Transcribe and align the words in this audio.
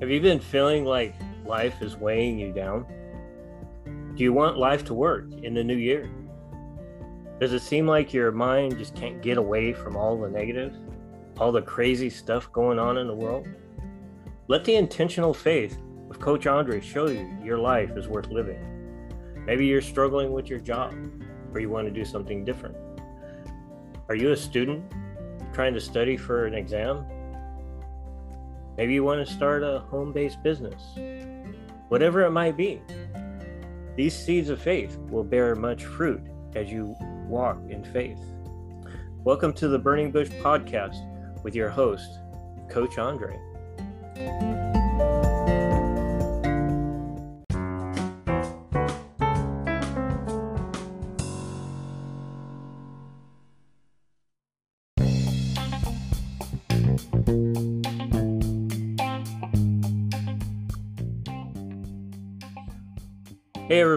Have 0.00 0.10
you 0.10 0.20
been 0.20 0.38
feeling 0.38 0.84
like 0.84 1.16
life 1.44 1.82
is 1.82 1.96
weighing 1.96 2.38
you 2.38 2.52
down? 2.52 2.86
Do 4.14 4.22
you 4.22 4.32
want 4.32 4.56
life 4.56 4.84
to 4.84 4.94
work 4.94 5.26
in 5.42 5.54
the 5.54 5.64
new 5.64 5.76
year? 5.76 6.08
Does 7.40 7.52
it 7.52 7.62
seem 7.62 7.84
like 7.84 8.14
your 8.14 8.30
mind 8.30 8.78
just 8.78 8.94
can't 8.94 9.20
get 9.20 9.38
away 9.38 9.72
from 9.72 9.96
all 9.96 10.16
the 10.16 10.30
negative, 10.30 10.72
all 11.40 11.50
the 11.50 11.62
crazy 11.62 12.08
stuff 12.10 12.52
going 12.52 12.78
on 12.78 12.96
in 12.98 13.08
the 13.08 13.14
world? 13.14 13.48
Let 14.46 14.64
the 14.64 14.76
intentional 14.76 15.34
faith 15.34 15.80
of 16.10 16.20
Coach 16.20 16.46
Andre 16.46 16.80
show 16.80 17.08
you 17.08 17.36
your 17.42 17.58
life 17.58 17.96
is 17.96 18.06
worth 18.06 18.28
living. 18.28 18.64
Maybe 19.46 19.66
you're 19.66 19.82
struggling 19.82 20.30
with 20.30 20.48
your 20.48 20.60
job 20.60 20.94
or 21.52 21.58
you 21.58 21.70
want 21.70 21.88
to 21.88 21.92
do 21.92 22.04
something 22.04 22.44
different. 22.44 22.76
Are 24.08 24.14
you 24.14 24.30
a 24.30 24.36
student 24.36 24.92
trying 25.52 25.74
to 25.74 25.80
study 25.80 26.16
for 26.16 26.46
an 26.46 26.54
exam 26.54 27.04
Maybe 28.78 28.94
you 28.94 29.02
want 29.02 29.26
to 29.26 29.34
start 29.34 29.64
a 29.64 29.80
home 29.90 30.12
based 30.12 30.40
business. 30.44 30.80
Whatever 31.88 32.22
it 32.22 32.30
might 32.30 32.56
be, 32.56 32.80
these 33.96 34.14
seeds 34.14 34.50
of 34.50 34.62
faith 34.62 34.96
will 35.10 35.24
bear 35.24 35.56
much 35.56 35.84
fruit 35.84 36.22
as 36.54 36.70
you 36.70 36.94
walk 37.26 37.58
in 37.68 37.82
faith. 37.82 38.20
Welcome 39.24 39.52
to 39.54 39.66
the 39.66 39.80
Burning 39.80 40.12
Bush 40.12 40.28
Podcast 40.28 41.42
with 41.42 41.56
your 41.56 41.70
host, 41.70 42.20
Coach 42.68 42.98
Andre. 42.98 43.36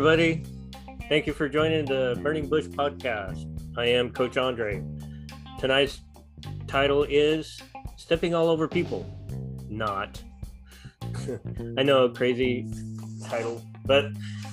Everybody. 0.04 0.44
Thank 1.10 1.28
you 1.28 1.34
for 1.34 1.48
joining 1.48 1.86
the 1.86 2.20
Burning 2.24 2.50
Bush 2.50 2.66
podcast. 2.66 3.46
I 3.78 3.86
am 3.86 4.10
Coach 4.10 4.36
Andre. 4.36 4.84
Tonight's 5.60 6.02
title 6.66 7.06
is 7.08 7.62
Stepping 7.98 8.34
All 8.34 8.50
Over 8.50 8.68
People. 8.68 9.06
Not. 9.70 10.20
I 11.78 11.84
know, 11.84 12.06
a 12.06 12.10
crazy 12.12 12.68
title, 13.24 13.64
but 13.86 14.06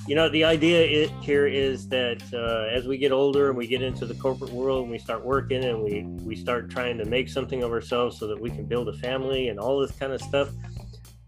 you 0.06 0.14
know, 0.14 0.28
the 0.28 0.44
idea 0.44 0.82
it, 0.82 1.10
here 1.22 1.46
is 1.46 1.88
that 1.88 2.22
uh, 2.34 2.76
as 2.76 2.86
we 2.86 2.98
get 2.98 3.10
older 3.10 3.48
and 3.48 3.56
we 3.56 3.66
get 3.66 3.80
into 3.80 4.04
the 4.04 4.16
corporate 4.16 4.52
world 4.52 4.82
and 4.82 4.90
we 4.90 4.98
start 4.98 5.24
working 5.24 5.64
and 5.64 5.82
we, 5.82 6.02
we 6.26 6.36
start 6.36 6.68
trying 6.68 6.98
to 6.98 7.06
make 7.06 7.26
something 7.26 7.62
of 7.62 7.72
ourselves 7.72 8.18
so 8.18 8.26
that 8.26 8.38
we 8.38 8.50
can 8.50 8.66
build 8.66 8.90
a 8.90 8.98
family 8.98 9.48
and 9.48 9.58
all 9.58 9.80
this 9.80 9.92
kind 9.92 10.12
of 10.12 10.20
stuff, 10.20 10.50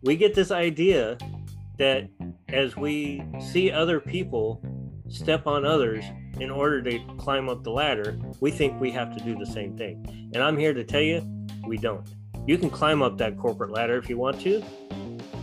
we 0.02 0.14
get 0.14 0.34
this 0.34 0.50
idea 0.50 1.16
that 1.78 2.06
as 2.52 2.76
we 2.76 3.22
see 3.40 3.70
other 3.70 4.00
people 4.00 4.62
step 5.08 5.46
on 5.46 5.64
others 5.64 6.04
in 6.38 6.50
order 6.50 6.80
to 6.82 6.98
climb 7.18 7.48
up 7.48 7.64
the 7.64 7.70
ladder, 7.70 8.18
we 8.40 8.50
think 8.50 8.80
we 8.80 8.90
have 8.90 9.16
to 9.16 9.24
do 9.24 9.36
the 9.36 9.46
same 9.46 9.76
thing. 9.76 10.30
And 10.34 10.42
I'm 10.42 10.56
here 10.56 10.72
to 10.72 10.84
tell 10.84 11.00
you, 11.00 11.22
we 11.66 11.76
don't. 11.76 12.08
You 12.46 12.58
can 12.58 12.70
climb 12.70 13.02
up 13.02 13.18
that 13.18 13.36
corporate 13.36 13.70
ladder 13.70 13.96
if 13.98 14.08
you 14.08 14.16
want 14.16 14.40
to 14.42 14.62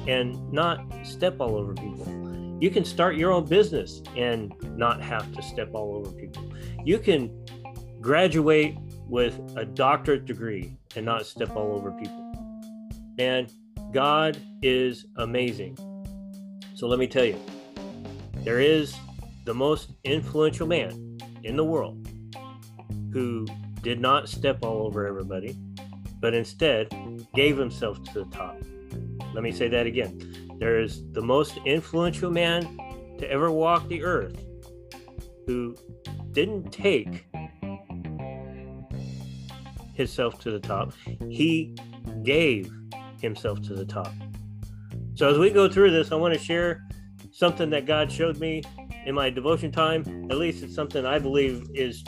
and 0.07 0.51
not 0.51 0.79
step 1.05 1.39
all 1.39 1.55
over 1.55 1.73
people. 1.73 2.57
You 2.59 2.71
can 2.71 2.83
start 2.83 3.17
your 3.17 3.31
own 3.31 3.45
business 3.45 4.01
and 4.15 4.53
not 4.77 5.01
have 5.01 5.31
to 5.33 5.43
step 5.43 5.69
all 5.73 5.95
over 5.95 6.11
people. 6.11 6.51
You 6.83 6.97
can 6.97 7.45
graduate 8.01 8.75
with 9.07 9.39
a 9.55 9.65
doctorate 9.65 10.25
degree 10.25 10.75
and 10.95 11.05
not 11.05 11.25
step 11.25 11.55
all 11.55 11.73
over 11.73 11.91
people. 11.91 12.23
And 13.19 13.51
God 13.93 14.41
is 14.61 15.05
amazing. 15.17 15.77
So 16.77 16.85
let 16.87 16.99
me 16.99 17.07
tell 17.07 17.25
you, 17.25 17.39
there 18.43 18.59
is 18.59 18.95
the 19.45 19.53
most 19.55 19.93
influential 20.03 20.67
man 20.67 21.17
in 21.43 21.57
the 21.57 21.63
world 21.63 22.07
who 23.11 23.47
did 23.81 23.99
not 23.99 24.29
step 24.29 24.59
all 24.61 24.85
over 24.85 25.07
everybody, 25.07 25.57
but 26.21 26.35
instead 26.35 26.87
gave 27.33 27.57
himself 27.57 28.03
to 28.03 28.23
the 28.23 28.25
top. 28.25 28.57
Let 29.33 29.41
me 29.41 29.51
say 29.51 29.67
that 29.69 29.87
again. 29.87 30.19
There 30.59 30.79
is 30.79 31.01
the 31.13 31.21
most 31.23 31.57
influential 31.65 32.29
man 32.29 32.61
to 33.17 33.27
ever 33.27 33.49
walk 33.49 33.87
the 33.87 34.03
earth 34.03 34.39
who 35.47 35.75
didn't 36.31 36.69
take 36.69 37.25
himself 39.95 40.39
to 40.41 40.51
the 40.51 40.59
top, 40.59 40.93
he 41.27 41.75
gave 42.21 42.71
himself 43.19 43.63
to 43.63 43.73
the 43.73 43.83
top. 43.83 44.13
So 45.17 45.27
as 45.27 45.39
we 45.39 45.49
go 45.49 45.67
through 45.67 45.89
this, 45.89 46.11
I 46.11 46.15
want 46.15 46.35
to 46.35 46.39
share 46.39 46.85
something 47.31 47.71
that 47.71 47.87
God 47.87 48.11
showed 48.11 48.37
me 48.37 48.61
in 49.03 49.15
my 49.15 49.31
devotion 49.31 49.71
time. 49.71 50.27
At 50.29 50.37
least 50.37 50.63
it's 50.63 50.75
something 50.75 51.07
I 51.07 51.17
believe 51.17 51.71
is 51.73 52.03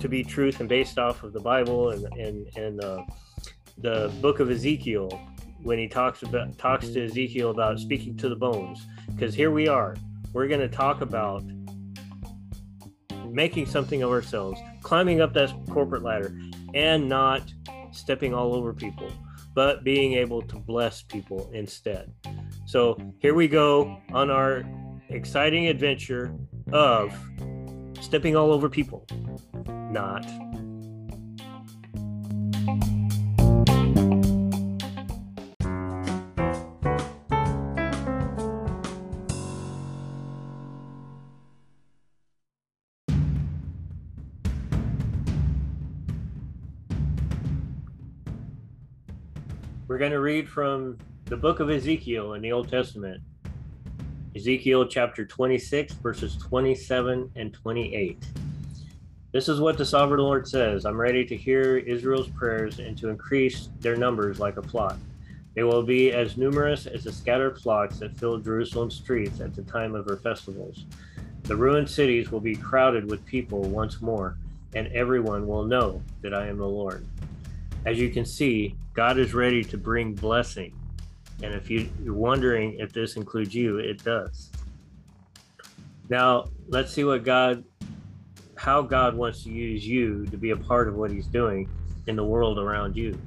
to 0.00 0.08
be 0.08 0.24
truth 0.24 0.58
and 0.58 0.68
based 0.68 0.98
off 0.98 1.22
of 1.22 1.32
the 1.32 1.38
Bible 1.38 1.90
and 1.90 2.12
and 2.18 2.48
and 2.56 2.82
uh, 2.82 3.04
the 3.78 4.12
book 4.20 4.40
of 4.40 4.50
Ezekiel 4.50 5.10
when 5.62 5.78
he 5.78 5.86
talks 5.86 6.24
about 6.24 6.58
talks 6.58 6.88
to 6.88 7.04
Ezekiel 7.04 7.50
about 7.50 7.78
speaking 7.78 8.16
to 8.16 8.28
the 8.28 8.34
bones. 8.34 8.84
Because 9.14 9.32
here 9.32 9.52
we 9.52 9.68
are, 9.68 9.94
we're 10.32 10.48
going 10.48 10.58
to 10.58 10.68
talk 10.68 11.02
about 11.02 11.44
making 13.28 13.66
something 13.66 14.02
of 14.02 14.10
ourselves, 14.10 14.60
climbing 14.82 15.20
up 15.20 15.32
that 15.34 15.52
corporate 15.70 16.02
ladder, 16.02 16.36
and 16.74 17.08
not 17.08 17.42
stepping 17.92 18.34
all 18.34 18.56
over 18.56 18.72
people, 18.72 19.08
but 19.54 19.84
being 19.84 20.14
able 20.14 20.42
to 20.42 20.56
bless 20.56 21.02
people 21.02 21.48
instead. 21.54 22.12
So 22.70 22.96
here 23.18 23.34
we 23.34 23.48
go 23.48 24.00
on 24.12 24.30
our 24.30 24.62
exciting 25.08 25.66
adventure 25.66 26.32
of 26.72 27.12
stepping 28.00 28.36
all 28.36 28.52
over 28.52 28.68
people. 28.68 29.08
Not. 29.90 30.24
We're 49.88 49.98
going 49.98 50.12
to 50.12 50.20
read 50.20 50.48
from 50.48 50.98
the 51.30 51.36
book 51.36 51.60
of 51.60 51.70
Ezekiel 51.70 52.32
in 52.34 52.42
the 52.42 52.50
Old 52.50 52.68
Testament. 52.68 53.22
Ezekiel 54.34 54.84
chapter 54.88 55.24
26, 55.24 55.92
verses 55.94 56.36
27 56.36 57.30
and 57.36 57.54
28. 57.54 58.18
This 59.30 59.48
is 59.48 59.60
what 59.60 59.78
the 59.78 59.84
sovereign 59.84 60.22
Lord 60.22 60.48
says 60.48 60.84
I'm 60.84 61.00
ready 61.00 61.24
to 61.24 61.36
hear 61.36 61.76
Israel's 61.76 62.26
prayers 62.30 62.80
and 62.80 62.98
to 62.98 63.10
increase 63.10 63.68
their 63.78 63.94
numbers 63.94 64.40
like 64.40 64.56
a 64.56 64.62
flock. 64.62 64.98
They 65.54 65.62
will 65.62 65.84
be 65.84 66.10
as 66.10 66.36
numerous 66.36 66.86
as 66.86 67.04
the 67.04 67.12
scattered 67.12 67.60
flocks 67.60 68.00
that 68.00 68.18
fill 68.18 68.38
Jerusalem's 68.38 68.96
streets 68.96 69.40
at 69.40 69.54
the 69.54 69.62
time 69.62 69.94
of 69.94 70.06
her 70.06 70.16
festivals. 70.16 70.84
The 71.44 71.54
ruined 71.54 71.88
cities 71.88 72.32
will 72.32 72.40
be 72.40 72.56
crowded 72.56 73.08
with 73.08 73.24
people 73.24 73.62
once 73.62 74.02
more, 74.02 74.36
and 74.74 74.88
everyone 74.88 75.46
will 75.46 75.62
know 75.64 76.02
that 76.22 76.34
I 76.34 76.48
am 76.48 76.58
the 76.58 76.66
Lord. 76.66 77.06
As 77.86 78.00
you 78.00 78.10
can 78.10 78.24
see, 78.24 78.74
God 78.94 79.16
is 79.16 79.32
ready 79.32 79.62
to 79.62 79.78
bring 79.78 80.12
blessing 80.12 80.74
and 81.42 81.54
if 81.54 81.70
you, 81.70 81.88
you're 82.02 82.14
wondering 82.14 82.76
if 82.78 82.92
this 82.92 83.16
includes 83.16 83.54
you, 83.54 83.78
it 83.78 84.02
does. 84.04 84.50
Now, 86.08 86.46
let's 86.68 86.92
see 86.92 87.04
what 87.04 87.24
God, 87.24 87.64
how 88.56 88.82
God 88.82 89.14
wants 89.14 89.44
to 89.44 89.50
use 89.50 89.86
you 89.86 90.26
to 90.26 90.36
be 90.36 90.50
a 90.50 90.56
part 90.56 90.88
of 90.88 90.96
what 90.96 91.10
He's 91.10 91.26
doing 91.26 91.68
in 92.06 92.16
the 92.16 92.24
world 92.24 92.58
around 92.58 92.96
you. 92.96 93.18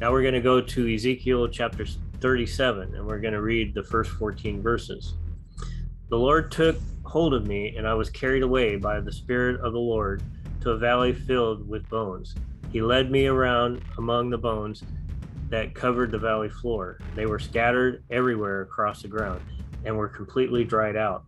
Now 0.00 0.10
we're 0.10 0.22
going 0.22 0.34
to 0.34 0.40
go 0.40 0.60
to 0.60 0.94
Ezekiel 0.94 1.48
chapter 1.48 1.86
37, 2.20 2.96
and 2.96 3.06
we're 3.06 3.20
going 3.20 3.34
to 3.34 3.40
read 3.40 3.74
the 3.74 3.82
first 3.82 4.10
14 4.12 4.60
verses. 4.60 5.14
The 6.08 6.18
Lord 6.18 6.50
took 6.50 6.76
hold 7.04 7.32
of 7.32 7.46
me, 7.46 7.76
and 7.76 7.86
I 7.86 7.94
was 7.94 8.10
carried 8.10 8.42
away 8.42 8.76
by 8.76 9.00
the 9.00 9.12
Spirit 9.12 9.60
of 9.60 9.72
the 9.72 9.78
Lord 9.78 10.22
to 10.62 10.70
a 10.70 10.76
valley 10.76 11.12
filled 11.12 11.68
with 11.68 11.88
bones. 11.88 12.34
He 12.72 12.82
led 12.82 13.10
me 13.10 13.26
around 13.26 13.82
among 13.98 14.30
the 14.30 14.38
bones 14.38 14.82
that 15.50 15.74
covered 15.74 16.10
the 16.10 16.18
valley 16.18 16.48
floor. 16.48 16.98
They 17.14 17.26
were 17.26 17.38
scattered 17.38 18.02
everywhere 18.10 18.62
across 18.62 19.02
the 19.02 19.08
ground 19.08 19.40
and 19.84 19.96
were 19.96 20.08
completely 20.08 20.64
dried 20.64 20.96
out. 20.96 21.24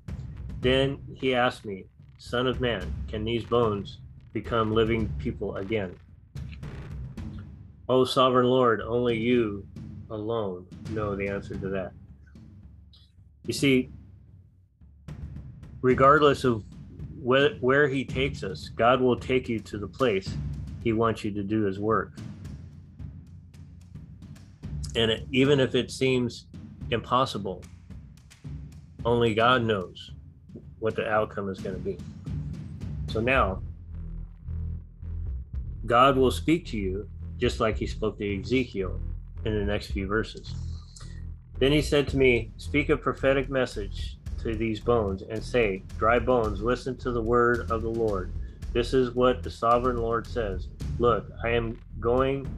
Then 0.60 0.98
he 1.14 1.34
asked 1.34 1.64
me, 1.64 1.86
Son 2.18 2.46
of 2.46 2.60
man, 2.60 2.92
can 3.08 3.24
these 3.24 3.44
bones 3.44 3.98
become 4.32 4.72
living 4.72 5.08
people 5.18 5.56
again? 5.56 5.94
O 7.88 8.04
sovereign 8.04 8.46
Lord, 8.46 8.80
only 8.80 9.16
you 9.16 9.66
alone 10.10 10.66
know 10.90 11.14
the 11.14 11.28
answer 11.28 11.56
to 11.56 11.68
that. 11.68 11.92
You 13.44 13.52
see, 13.52 13.90
regardless 15.82 16.44
of 16.44 16.64
wh- 17.22 17.62
where 17.62 17.86
he 17.86 18.04
takes 18.04 18.42
us, 18.42 18.68
God 18.70 19.00
will 19.00 19.16
take 19.16 19.48
you 19.48 19.60
to 19.60 19.78
the 19.78 19.86
place 19.86 20.34
he 20.82 20.92
wants 20.92 21.22
you 21.22 21.30
to 21.32 21.42
do 21.42 21.62
his 21.62 21.78
work. 21.78 22.12
And 24.96 25.10
it, 25.10 25.26
even 25.30 25.60
if 25.60 25.74
it 25.74 25.90
seems 25.90 26.46
impossible, 26.90 27.62
only 29.04 29.34
God 29.34 29.62
knows 29.62 30.12
what 30.78 30.96
the 30.96 31.08
outcome 31.08 31.48
is 31.48 31.60
going 31.60 31.76
to 31.76 31.80
be. 31.80 31.98
So 33.08 33.20
now, 33.20 33.62
God 35.84 36.16
will 36.16 36.30
speak 36.30 36.66
to 36.66 36.76
you 36.76 37.08
just 37.38 37.60
like 37.60 37.76
he 37.76 37.86
spoke 37.86 38.18
to 38.18 38.40
Ezekiel 38.40 38.98
in 39.44 39.54
the 39.54 39.64
next 39.64 39.92
few 39.92 40.06
verses. 40.06 40.54
Then 41.58 41.72
he 41.72 41.82
said 41.82 42.08
to 42.08 42.16
me, 42.16 42.50
Speak 42.56 42.88
a 42.88 42.96
prophetic 42.96 43.48
message 43.48 44.18
to 44.42 44.54
these 44.54 44.80
bones 44.80 45.22
and 45.22 45.42
say, 45.42 45.82
Dry 45.98 46.18
bones, 46.18 46.60
listen 46.60 46.96
to 46.98 47.12
the 47.12 47.22
word 47.22 47.70
of 47.70 47.82
the 47.82 47.90
Lord. 47.90 48.32
This 48.72 48.92
is 48.92 49.14
what 49.14 49.42
the 49.42 49.50
sovereign 49.50 49.96
Lord 49.96 50.26
says 50.26 50.68
Look, 50.98 51.30
I 51.44 51.50
am 51.50 51.78
going 52.00 52.48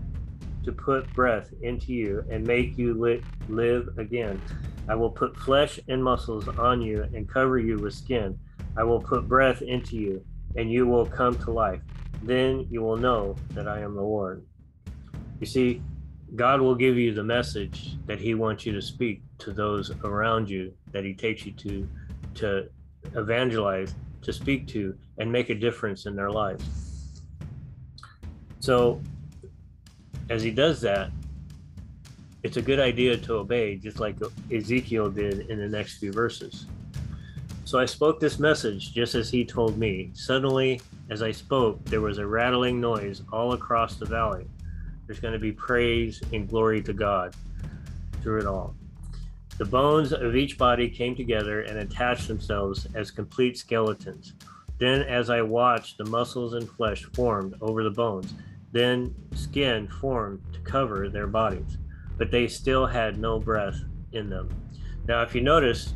to 0.65 0.73
put 0.73 1.13
breath 1.15 1.53
into 1.63 1.93
you 1.93 2.25
and 2.31 2.47
make 2.47 2.77
you 2.79 2.95
li- 2.95 3.23
live 3.49 3.89
again. 3.99 4.41
I 4.89 4.95
will 4.95 5.11
put 5.11 5.37
flesh 5.37 5.79
and 5.89 6.03
muscles 6.03 6.49
on 6.49 6.81
you 6.81 7.03
and 7.15 7.29
cover 7.29 7.59
you 7.59 7.79
with 7.79 7.95
skin. 7.95 8.39
I 8.77 8.85
will 8.85 9.01
put 9.01 9.29
breath 9.29 9.63
into 9.63 9.97
you 9.97 10.25
and 10.57 10.71
you 10.71 10.87
will 10.87 11.07
come 11.07 11.39
to 11.41 11.51
life. 11.51 11.81
Then 12.23 12.67
you 12.71 12.83
will 12.83 12.97
know 12.97 13.37
that 13.55 13.69
I 13.69 13.81
am 13.81 13.95
the 13.95 14.03
Lord. 14.03 14.45
You 15.41 15.47
see, 15.47 15.83
God 16.35 16.61
will 16.61 16.75
give 16.75 16.97
you 16.97 17.15
the 17.15 17.23
message 17.23 17.97
that 18.07 18.19
He 18.19 18.35
wants 18.35 18.67
you 18.67 18.73
to 18.73 18.83
speak 18.83 19.23
to 19.39 19.53
those 19.53 19.91
around 20.05 20.51
you 20.51 20.73
that 20.93 21.05
He 21.05 21.15
takes 21.15 21.47
you 21.47 21.53
to, 21.53 21.89
to 22.35 22.69
evangelize, 23.15 23.95
to 24.23 24.33
speak 24.33 24.67
to, 24.69 24.97
and 25.19 25.31
make 25.31 25.51
a 25.51 25.55
difference 25.55 26.07
in 26.07 26.17
their 26.17 26.31
lives. 26.31 27.23
So, 28.61 29.01
as 30.31 30.43
He 30.43 30.51
does 30.51 30.81
that, 30.83 31.11
it's 32.43 32.57
a 32.57 32.63
good 32.63 32.79
idea 32.79 33.17
to 33.17 33.35
obey, 33.35 33.77
just 33.77 33.99
like 33.99 34.17
Ezekiel 34.53 35.11
did 35.11 35.51
in 35.51 35.59
the 35.59 35.69
next 35.69 35.99
few 35.99 36.13
verses. 36.13 36.67
So 37.65 37.79
I 37.79 37.85
spoke 37.85 38.21
this 38.21 38.39
message 38.39 38.95
just 38.95 39.15
as 39.15 39.29
he 39.29 39.45
told 39.45 39.77
me. 39.77 40.11
Suddenly, 40.15 40.81
as 41.11 41.23
I 41.23 41.33
spoke, 41.33 41.85
there 41.85 42.01
was 42.01 42.17
a 42.17 42.27
rattling 42.27 42.81
noise 42.81 43.21
all 43.31 43.53
across 43.53 43.97
the 43.97 44.07
valley. 44.07 44.47
There's 45.07 45.21
going 45.21 45.35
to 45.35 45.39
be 45.39 45.53
praise 45.53 46.23
and 46.33 46.49
glory 46.49 46.81
to 46.83 46.95
God 46.95 47.35
through 48.23 48.39
it 48.39 48.47
all. 48.47 48.75
The 49.59 49.65
bones 49.65 50.13
of 50.13 50.37
each 50.37 50.57
body 50.57 50.89
came 50.89 51.15
together 51.17 51.63
and 51.63 51.81
attached 51.81 52.29
themselves 52.29 52.87
as 52.95 53.11
complete 53.11 53.59
skeletons. 53.59 54.33
Then, 54.79 55.03
as 55.03 55.29
I 55.29 55.43
watched, 55.43 55.99
the 55.99 56.07
muscles 56.07 56.55
and 56.55 56.67
flesh 56.67 57.03
formed 57.13 57.57
over 57.61 57.83
the 57.83 57.91
bones. 57.91 58.33
Then, 58.73 59.15
skin 59.35 59.89
formed 59.89 60.43
to 60.53 60.61
cover 60.61 61.09
their 61.09 61.27
bodies, 61.27 61.79
but 62.17 62.31
they 62.31 62.49
still 62.49 62.87
had 62.87 63.19
no 63.19 63.39
breath 63.39 63.81
in 64.13 64.29
them. 64.29 64.49
Now, 65.07 65.23
if 65.23 65.35
you 65.35 65.41
notice, 65.41 65.95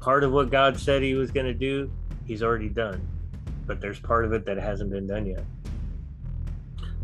part 0.00 0.24
of 0.24 0.32
what 0.32 0.50
God 0.50 0.78
said 0.78 1.02
He 1.02 1.14
was 1.14 1.30
going 1.30 1.46
to 1.46 1.54
do, 1.54 1.90
He's 2.24 2.42
already 2.42 2.68
done, 2.68 3.06
but 3.66 3.80
there's 3.80 4.00
part 4.00 4.24
of 4.24 4.32
it 4.32 4.46
that 4.46 4.56
hasn't 4.56 4.90
been 4.90 5.06
done 5.06 5.26
yet. 5.26 5.44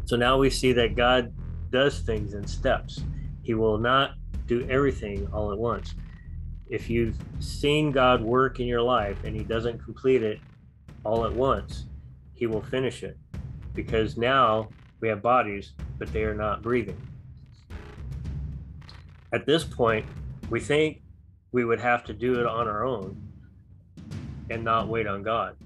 So 0.07 0.17
now 0.17 0.39
we 0.39 0.49
see 0.49 0.73
that 0.73 0.97
God 0.97 1.33
does 1.71 2.01
things 2.01 2.33
in 2.33 2.47
steps. 2.47 3.03
He 3.43 3.53
will 3.53 3.77
not 3.77 4.13
do 4.47 4.67
everything 4.71 5.29
all 5.33 5.53
at 5.53 5.59
once. 5.59 5.95
If 6.71 6.89
you've 6.89 7.19
seen 7.41 7.93
God 7.93 8.23
work 8.23 8.59
in 8.59 8.67
your 8.67 8.83
life 8.83 9.25
and 9.25 9.37
He 9.37 9.45
doesn't 9.45 9.85
complete 9.85 10.23
it 10.23 10.41
all 11.05 11.27
at 11.27 11.33
once, 11.33 11.85
He 12.33 12.47
will 12.47 12.63
finish 12.63 13.03
it 13.03 13.19
because 13.75 14.17
now 14.17 14.69
we 15.01 15.09
have 15.09 15.23
bodies, 15.23 15.73
but 15.99 16.13
they 16.13 16.25
are 16.25 16.35
not 16.35 16.63
breathing. 16.63 16.97
At 19.33 19.47
this 19.47 19.65
point, 19.65 20.07
we 20.51 20.61
think 20.61 21.03
we 21.53 21.65
would 21.65 21.81
have 21.81 22.05
to 22.05 22.13
do 22.13 22.41
it 22.41 22.47
on 22.47 22.67
our 22.67 22.85
own 22.85 23.21
and 24.51 24.65
not 24.65 24.89
wait 24.89 25.07
on 25.07 25.23
God. 25.23 25.57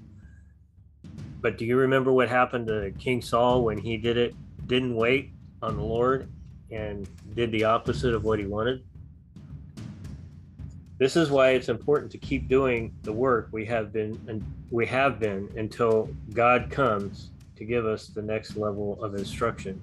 But 1.40 1.58
do 1.58 1.64
you 1.64 1.76
remember 1.76 2.12
what 2.12 2.28
happened 2.28 2.68
to 2.68 2.92
King 2.98 3.20
Saul 3.20 3.64
when 3.64 3.78
he 3.78 3.96
did 3.96 4.16
it, 4.16 4.34
didn't 4.66 4.94
wait 4.94 5.32
on 5.60 5.76
the 5.76 5.82
Lord 5.82 6.28
and 6.70 7.08
did 7.34 7.50
the 7.52 7.64
opposite 7.64 8.14
of 8.14 8.24
what 8.24 8.38
he 8.38 8.46
wanted? 8.46 8.84
This 10.98 11.16
is 11.16 11.30
why 11.30 11.50
it's 11.50 11.68
important 11.68 12.12
to 12.12 12.18
keep 12.18 12.48
doing 12.48 12.94
the 13.02 13.12
work 13.12 13.48
we 13.50 13.64
have 13.66 13.92
been 13.92 14.20
and 14.28 14.44
we 14.70 14.86
have 14.86 15.18
been 15.18 15.48
until 15.56 16.08
God 16.32 16.70
comes 16.70 17.31
to 17.62 17.68
give 17.68 17.86
us 17.86 18.08
the 18.08 18.22
next 18.22 18.56
level 18.56 19.02
of 19.02 19.14
instruction. 19.14 19.80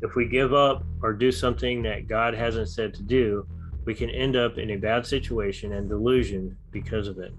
If 0.00 0.14
we 0.14 0.26
give 0.26 0.54
up 0.54 0.84
or 1.02 1.12
do 1.12 1.32
something 1.32 1.82
that 1.82 2.06
God 2.06 2.34
hasn't 2.34 2.68
said 2.68 2.94
to 2.94 3.02
do, 3.02 3.46
we 3.84 3.94
can 3.94 4.10
end 4.10 4.36
up 4.36 4.56
in 4.56 4.70
a 4.70 4.76
bad 4.76 5.04
situation 5.04 5.72
and 5.72 5.88
delusion 5.88 6.56
because 6.70 7.08
of 7.08 7.18
it. 7.18 7.34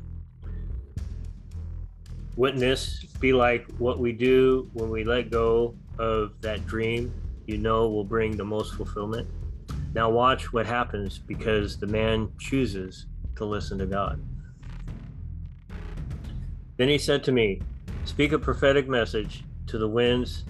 Wouldn't 2.36 2.60
this 2.60 3.06
be 3.20 3.32
like 3.32 3.66
what 3.78 4.00
we 4.00 4.12
do 4.12 4.70
when 4.74 4.90
we 4.90 5.06
let 5.06 5.32
go 5.32 5.74
of 5.98 6.34
that 6.42 6.66
dream 6.68 7.14
you 7.48 7.58
know 7.58 7.88
will 7.88 8.04
bring 8.04 8.36
the 8.36 8.44
most 8.44 8.76
fulfillment? 8.76 9.28
Now, 9.94 10.10
watch 10.10 10.52
what 10.52 10.66
happens 10.66 11.18
because 11.18 11.78
the 11.78 11.88
man 11.88 12.30
chooses 12.40 13.06
to 13.38 13.46
listen 13.46 13.78
to 13.80 13.86
God. 13.86 14.22
Then 16.78 16.90
he 16.90 16.98
said 16.98 17.24
to 17.26 17.32
me, 17.32 17.62
Speak 18.06 18.32
a 18.32 18.40
prophetic 18.40 18.88
message 18.88 19.44
to 19.68 19.78
the 19.78 19.88
winds. 19.88 20.44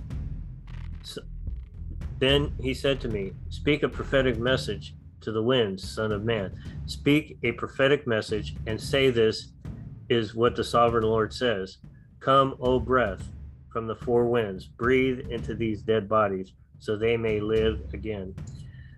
Then 2.20 2.54
he 2.60 2.74
said 2.74 3.02
to 3.02 3.08
me, 3.08 3.34
Speak 3.50 3.84
a 3.84 3.90
prophetic 3.90 4.38
message 4.38 4.96
to 5.22 5.32
the 5.32 5.44
winds, 5.44 5.88
Son 5.90 6.12
of 6.12 6.24
Man. 6.24 6.54
Speak 6.86 7.38
a 7.44 7.52
prophetic 7.54 8.08
message 8.08 8.56
and 8.68 8.80
say 8.80 9.10
this 9.10 9.50
is 10.10 10.36
what 10.36 10.56
the 10.56 10.64
sovereign 10.64 11.04
Lord 11.04 11.34
says 11.34 11.78
Come, 12.20 12.56
O 12.60 12.80
breath, 12.80 13.30
from 13.72 13.88
the 13.88 13.96
four 13.96 14.26
winds, 14.26 14.68
breathe 14.68 15.32
into 15.32 15.56
these 15.56 15.82
dead 15.82 16.08
bodies, 16.08 16.54
so 16.80 16.96
they 16.96 17.18
may 17.18 17.40
live 17.40 17.82
again. 17.94 18.36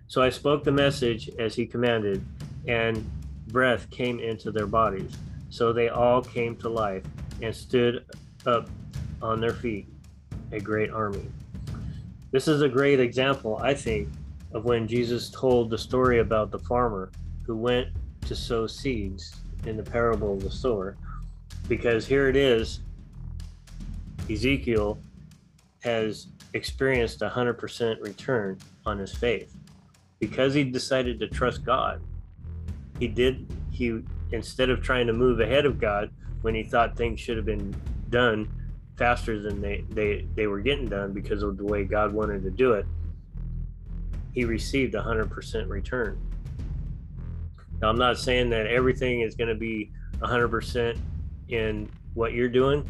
So 0.06 0.22
I 0.22 0.30
spoke 0.30 0.64
the 0.64 0.72
message 0.72 1.30
as 1.38 1.54
he 1.54 1.66
commanded, 1.66 2.24
and 2.66 3.08
breath 3.48 3.88
came 3.90 4.20
into 4.20 4.50
their 4.50 4.66
bodies. 4.66 5.16
So 5.50 5.72
they 5.72 5.88
all 5.88 6.22
came 6.22 6.56
to 6.56 6.68
life 6.68 7.04
and 7.40 7.54
stood 7.54 8.04
up 8.46 8.68
on 9.22 9.40
their 9.40 9.52
feet, 9.52 9.86
a 10.52 10.60
great 10.60 10.90
army. 10.90 11.26
This 12.30 12.48
is 12.48 12.62
a 12.62 12.68
great 12.68 13.00
example, 13.00 13.58
I 13.62 13.74
think, 13.74 14.08
of 14.52 14.64
when 14.64 14.86
Jesus 14.88 15.30
told 15.30 15.70
the 15.70 15.78
story 15.78 16.20
about 16.20 16.50
the 16.50 16.58
farmer 16.58 17.10
who 17.46 17.56
went 17.56 17.88
to 18.22 18.34
sow 18.34 18.66
seeds 18.66 19.34
in 19.66 19.76
the 19.76 19.82
parable 19.82 20.34
of 20.34 20.42
the 20.42 20.50
sower 20.50 20.96
because 21.68 22.06
here 22.06 22.28
it 22.28 22.36
is 22.36 22.80
Ezekiel 24.30 24.98
has 25.82 26.28
experienced 26.54 27.22
a 27.22 27.28
100% 27.28 28.00
return 28.02 28.58
on 28.86 28.98
his 28.98 29.14
faith 29.14 29.54
because 30.18 30.54
he 30.54 30.64
decided 30.64 31.18
to 31.20 31.28
trust 31.28 31.64
God. 31.64 32.00
He 32.98 33.08
did, 33.08 33.46
he, 33.70 34.00
instead 34.32 34.70
of 34.70 34.82
trying 34.82 35.06
to 35.06 35.12
move 35.12 35.40
ahead 35.40 35.66
of 35.66 35.78
God 35.78 36.10
when 36.42 36.54
he 36.54 36.62
thought 36.62 36.96
things 36.96 37.20
should 37.20 37.36
have 37.36 37.46
been 37.46 37.74
done 38.14 38.48
faster 38.96 39.40
than 39.40 39.60
they, 39.60 39.84
they, 39.90 40.26
they 40.36 40.46
were 40.46 40.60
getting 40.60 40.86
done 40.86 41.12
because 41.12 41.42
of 41.42 41.56
the 41.56 41.64
way 41.64 41.84
God 41.84 42.12
wanted 42.12 42.44
to 42.44 42.50
do 42.50 42.72
it, 42.74 42.86
he 44.32 44.44
received 44.44 44.94
a 44.94 45.02
100% 45.02 45.68
return. 45.68 46.20
Now, 47.82 47.88
I'm 47.88 47.98
not 47.98 48.16
saying 48.16 48.50
that 48.50 48.68
everything 48.68 49.22
is 49.22 49.34
going 49.34 49.48
to 49.48 49.56
be 49.56 49.90
100% 50.20 50.96
in 51.48 51.90
what 52.14 52.32
you're 52.32 52.48
doing, 52.48 52.88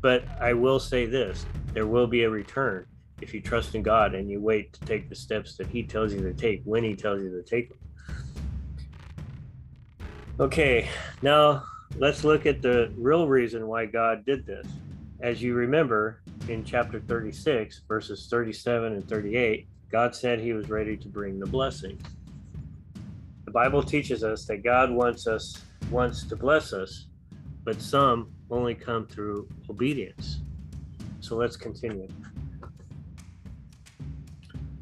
but 0.00 0.24
I 0.40 0.54
will 0.54 0.80
say 0.80 1.04
this 1.04 1.44
there 1.74 1.86
will 1.86 2.06
be 2.06 2.22
a 2.22 2.30
return 2.30 2.86
if 3.20 3.34
you 3.34 3.40
trust 3.40 3.74
in 3.74 3.82
God 3.82 4.14
and 4.14 4.30
you 4.30 4.40
wait 4.40 4.72
to 4.72 4.80
take 4.86 5.08
the 5.10 5.14
steps 5.14 5.56
that 5.56 5.66
He 5.66 5.82
tells 5.82 6.12
you 6.14 6.20
to 6.22 6.32
take 6.32 6.62
when 6.64 6.82
He 6.82 6.94
tells 6.94 7.20
you 7.20 7.30
to 7.30 7.42
take 7.42 7.68
them. 7.68 7.78
Okay, 10.40 10.88
now 11.20 11.64
let's 11.98 12.24
look 12.24 12.46
at 12.46 12.62
the 12.62 12.92
real 12.96 13.28
reason 13.28 13.66
why 13.66 13.86
God 13.86 14.24
did 14.26 14.46
this. 14.46 14.66
As 15.20 15.42
you 15.42 15.54
remember 15.54 16.20
in 16.48 16.64
chapter 16.64 17.00
36, 17.00 17.82
verses 17.88 18.26
37 18.28 18.94
and 18.94 19.08
38, 19.08 19.66
God 19.90 20.14
said 20.14 20.40
He 20.40 20.52
was 20.52 20.68
ready 20.68 20.96
to 20.96 21.08
bring 21.08 21.38
the 21.38 21.46
blessing. 21.46 21.98
The 23.44 23.50
Bible 23.50 23.82
teaches 23.82 24.24
us 24.24 24.44
that 24.46 24.64
God 24.64 24.90
wants 24.90 25.26
us 25.26 25.62
wants 25.90 26.24
to 26.24 26.34
bless 26.36 26.72
us, 26.72 27.06
but 27.62 27.80
some 27.80 28.32
only 28.50 28.74
come 28.74 29.06
through 29.06 29.48
obedience. 29.68 30.40
So 31.20 31.36
let's 31.36 31.56
continue. 31.56 32.08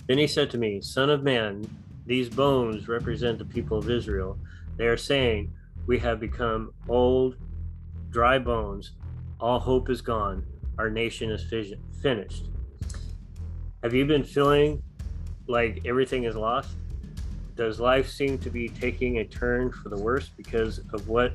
Then 0.06 0.18
he 0.18 0.26
said 0.26 0.50
to 0.50 0.58
me, 0.58 0.80
Son 0.80 1.10
of 1.10 1.22
man, 1.22 1.68
these 2.06 2.28
bones 2.28 2.88
represent 2.88 3.38
the 3.38 3.44
people 3.44 3.78
of 3.78 3.90
Israel. 3.90 4.38
They 4.76 4.86
are 4.86 4.96
saying, 4.96 5.52
We 5.86 5.98
have 5.98 6.20
become 6.20 6.72
old, 6.88 7.36
dry 8.10 8.38
bones. 8.38 8.92
All 9.40 9.58
hope 9.58 9.90
is 9.90 10.00
gone. 10.00 10.46
Our 10.78 10.90
nation 10.90 11.30
is 11.30 11.44
finished. 12.00 12.50
Have 13.82 13.92
you 13.92 14.06
been 14.06 14.22
feeling 14.22 14.82
like 15.48 15.82
everything 15.84 16.24
is 16.24 16.36
lost? 16.36 16.76
Does 17.56 17.80
life 17.80 18.08
seem 18.08 18.38
to 18.38 18.50
be 18.50 18.68
taking 18.68 19.18
a 19.18 19.24
turn 19.24 19.72
for 19.72 19.88
the 19.88 19.98
worse 19.98 20.30
because 20.36 20.78
of 20.92 21.08
what 21.08 21.32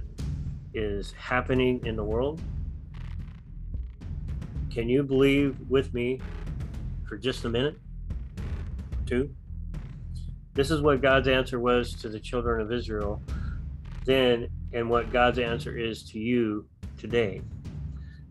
is 0.73 1.11
happening 1.11 1.85
in 1.85 1.95
the 1.95 2.03
world? 2.03 2.41
Can 4.71 4.87
you 4.87 5.03
believe 5.03 5.57
with 5.69 5.93
me 5.93 6.21
for 7.07 7.17
just 7.17 7.43
a 7.45 7.49
minute? 7.49 7.77
Two? 9.05 9.29
This 10.53 10.71
is 10.71 10.81
what 10.81 11.01
God's 11.01 11.27
answer 11.27 11.59
was 11.59 11.93
to 11.95 12.09
the 12.09 12.19
children 12.19 12.61
of 12.61 12.71
Israel 12.71 13.21
then, 14.07 14.47
and 14.73 14.89
what 14.89 15.11
God's 15.11 15.37
answer 15.37 15.77
is 15.77 16.03
to 16.11 16.19
you 16.19 16.65
today. 16.97 17.41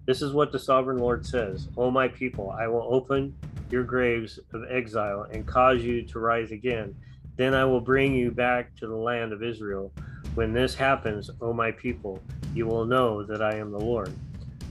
This 0.06 0.22
is 0.22 0.32
what 0.32 0.50
the 0.50 0.58
sovereign 0.58 0.98
Lord 0.98 1.24
says 1.26 1.68
O 1.76 1.90
my 1.90 2.08
people, 2.08 2.50
I 2.50 2.66
will 2.66 2.88
open 2.90 3.34
your 3.70 3.84
graves 3.84 4.38
of 4.52 4.64
exile 4.70 5.26
and 5.32 5.46
cause 5.46 5.82
you 5.82 6.02
to 6.02 6.18
rise 6.18 6.50
again. 6.50 6.94
Then 7.36 7.54
I 7.54 7.64
will 7.64 7.80
bring 7.80 8.14
you 8.14 8.30
back 8.30 8.74
to 8.76 8.86
the 8.86 8.96
land 8.96 9.32
of 9.32 9.42
Israel. 9.42 9.92
When 10.34 10.52
this 10.52 10.74
happens, 10.74 11.30
O 11.40 11.52
my 11.52 11.72
people, 11.72 12.22
you 12.54 12.66
will 12.66 12.86
know 12.86 13.22
that 13.24 13.42
I 13.42 13.56
am 13.56 13.70
the 13.70 13.78
Lord. 13.78 14.12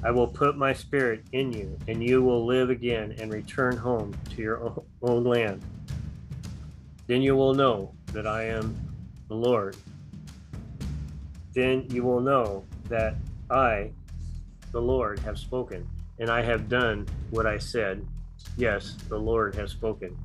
I 0.03 0.11
will 0.11 0.27
put 0.27 0.57
my 0.57 0.73
spirit 0.73 1.23
in 1.31 1.51
you, 1.51 1.77
and 1.87 2.03
you 2.03 2.21
will 2.21 2.45
live 2.45 2.69
again 2.69 3.15
and 3.19 3.33
return 3.33 3.75
home 3.75 4.15
to 4.31 4.41
your 4.41 4.73
own 5.01 5.23
land. 5.23 5.63
Then 7.07 7.21
you 7.21 7.35
will 7.35 7.53
know 7.53 7.93
that 8.13 8.25
I 8.25 8.43
am 8.45 8.75
the 9.27 9.35
Lord. 9.35 9.75
Then 11.55 11.87
you 11.89 12.03
will 12.03 12.19
know 12.19 12.65
that 12.89 13.15
I, 13.49 13.91
the 14.71 14.81
Lord, 14.81 15.19
have 15.19 15.39
spoken, 15.39 15.87
and 16.19 16.29
I 16.29 16.41
have 16.41 16.67
done 16.67 17.07
what 17.31 17.45
I 17.45 17.57
said. 17.57 18.05
Yes, 18.57 18.97
the 19.07 19.17
Lord 19.17 19.55
has 19.55 19.71
spoken. 19.71 20.17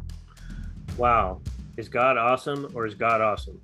Wow. 0.98 1.40
Is 1.76 1.88
God 1.88 2.18
awesome 2.18 2.70
or 2.74 2.84
is 2.84 2.94
God 2.94 3.20
awesome? 3.20 3.60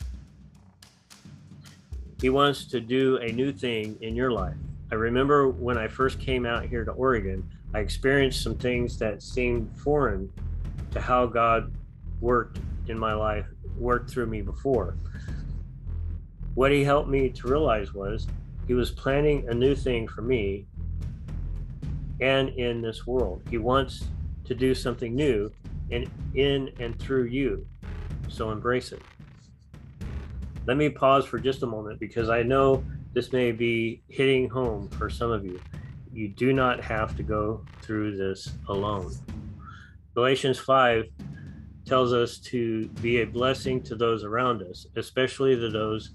He 2.21 2.31
wants 2.31 2.67
to 2.67 2.81
do 2.81 3.17
a 3.17 3.33
new 3.33 3.53
thing 3.53 3.99
in 4.01 4.15
your 4.15 4.31
life. 4.31 4.55
I 4.93 4.95
remember 4.95 5.49
when 5.49 5.77
I 5.77 5.89
first 5.89 6.21
came 6.21 6.47
out 6.47 6.65
here 6.65 6.85
to 6.85 6.93
Oregon, 6.93 7.47
I 7.75 7.81
experienced 7.81 8.43
some 8.43 8.55
things 8.55 8.97
that 9.01 9.23
seemed 9.23 9.77
foreign 9.77 10.33
to 10.93 11.01
how 11.01 11.27
God 11.27 11.75
worked 12.21 12.61
in 12.87 12.97
my 12.97 13.13
life, 13.13 13.47
worked 13.77 14.09
through 14.09 14.27
me 14.27 14.41
before. 14.41 14.97
What 16.57 16.73
he 16.73 16.83
helped 16.83 17.11
me 17.11 17.29
to 17.29 17.49
realize 17.49 17.93
was 17.93 18.27
he 18.67 18.73
was 18.73 18.91
planning 18.91 19.47
a 19.51 19.53
new 19.53 19.75
thing 19.75 20.09
for 20.09 20.23
me 20.23 20.65
and 22.23 22.49
in 22.49 22.81
this 22.81 23.07
world. 23.07 23.43
He 23.51 23.59
wants 23.59 24.09
to 24.47 24.55
do 24.55 24.75
something 24.75 25.15
new 25.15 25.53
and 25.91 26.11
in 26.35 26.73
and 26.81 26.99
through 26.99 27.25
you. 27.25 27.67
So 28.29 28.53
embrace 28.53 28.93
it. 28.93 29.03
Let 30.65 30.79
me 30.79 30.89
pause 30.89 31.27
for 31.27 31.39
just 31.39 31.63
a 31.63 31.67
moment 31.67 32.01
because 32.01 32.31
I 32.31 32.43
know 32.43 32.83
this 33.13 33.35
may 33.35 33.53
be 33.53 34.03
hitting 34.09 34.49
home 34.49 34.89
for 34.89 35.11
some 35.11 35.31
of 35.31 35.45
you. 35.45 35.61
You 36.11 36.29
do 36.29 36.55
not 36.55 36.81
have 36.81 37.15
to 37.19 37.23
go 37.23 37.67
through 37.83 38.17
this 38.17 38.53
alone. 38.69 39.13
Galatians 40.15 40.59
5 40.59 41.05
tells 41.85 42.15
us 42.15 42.39
to 42.39 42.89
be 43.03 43.21
a 43.21 43.27
blessing 43.27 43.83
to 43.83 43.95
those 43.95 44.25
around 44.25 44.63
us, 44.63 44.87
especially 44.97 45.55
to 45.55 45.69
those 45.69 46.13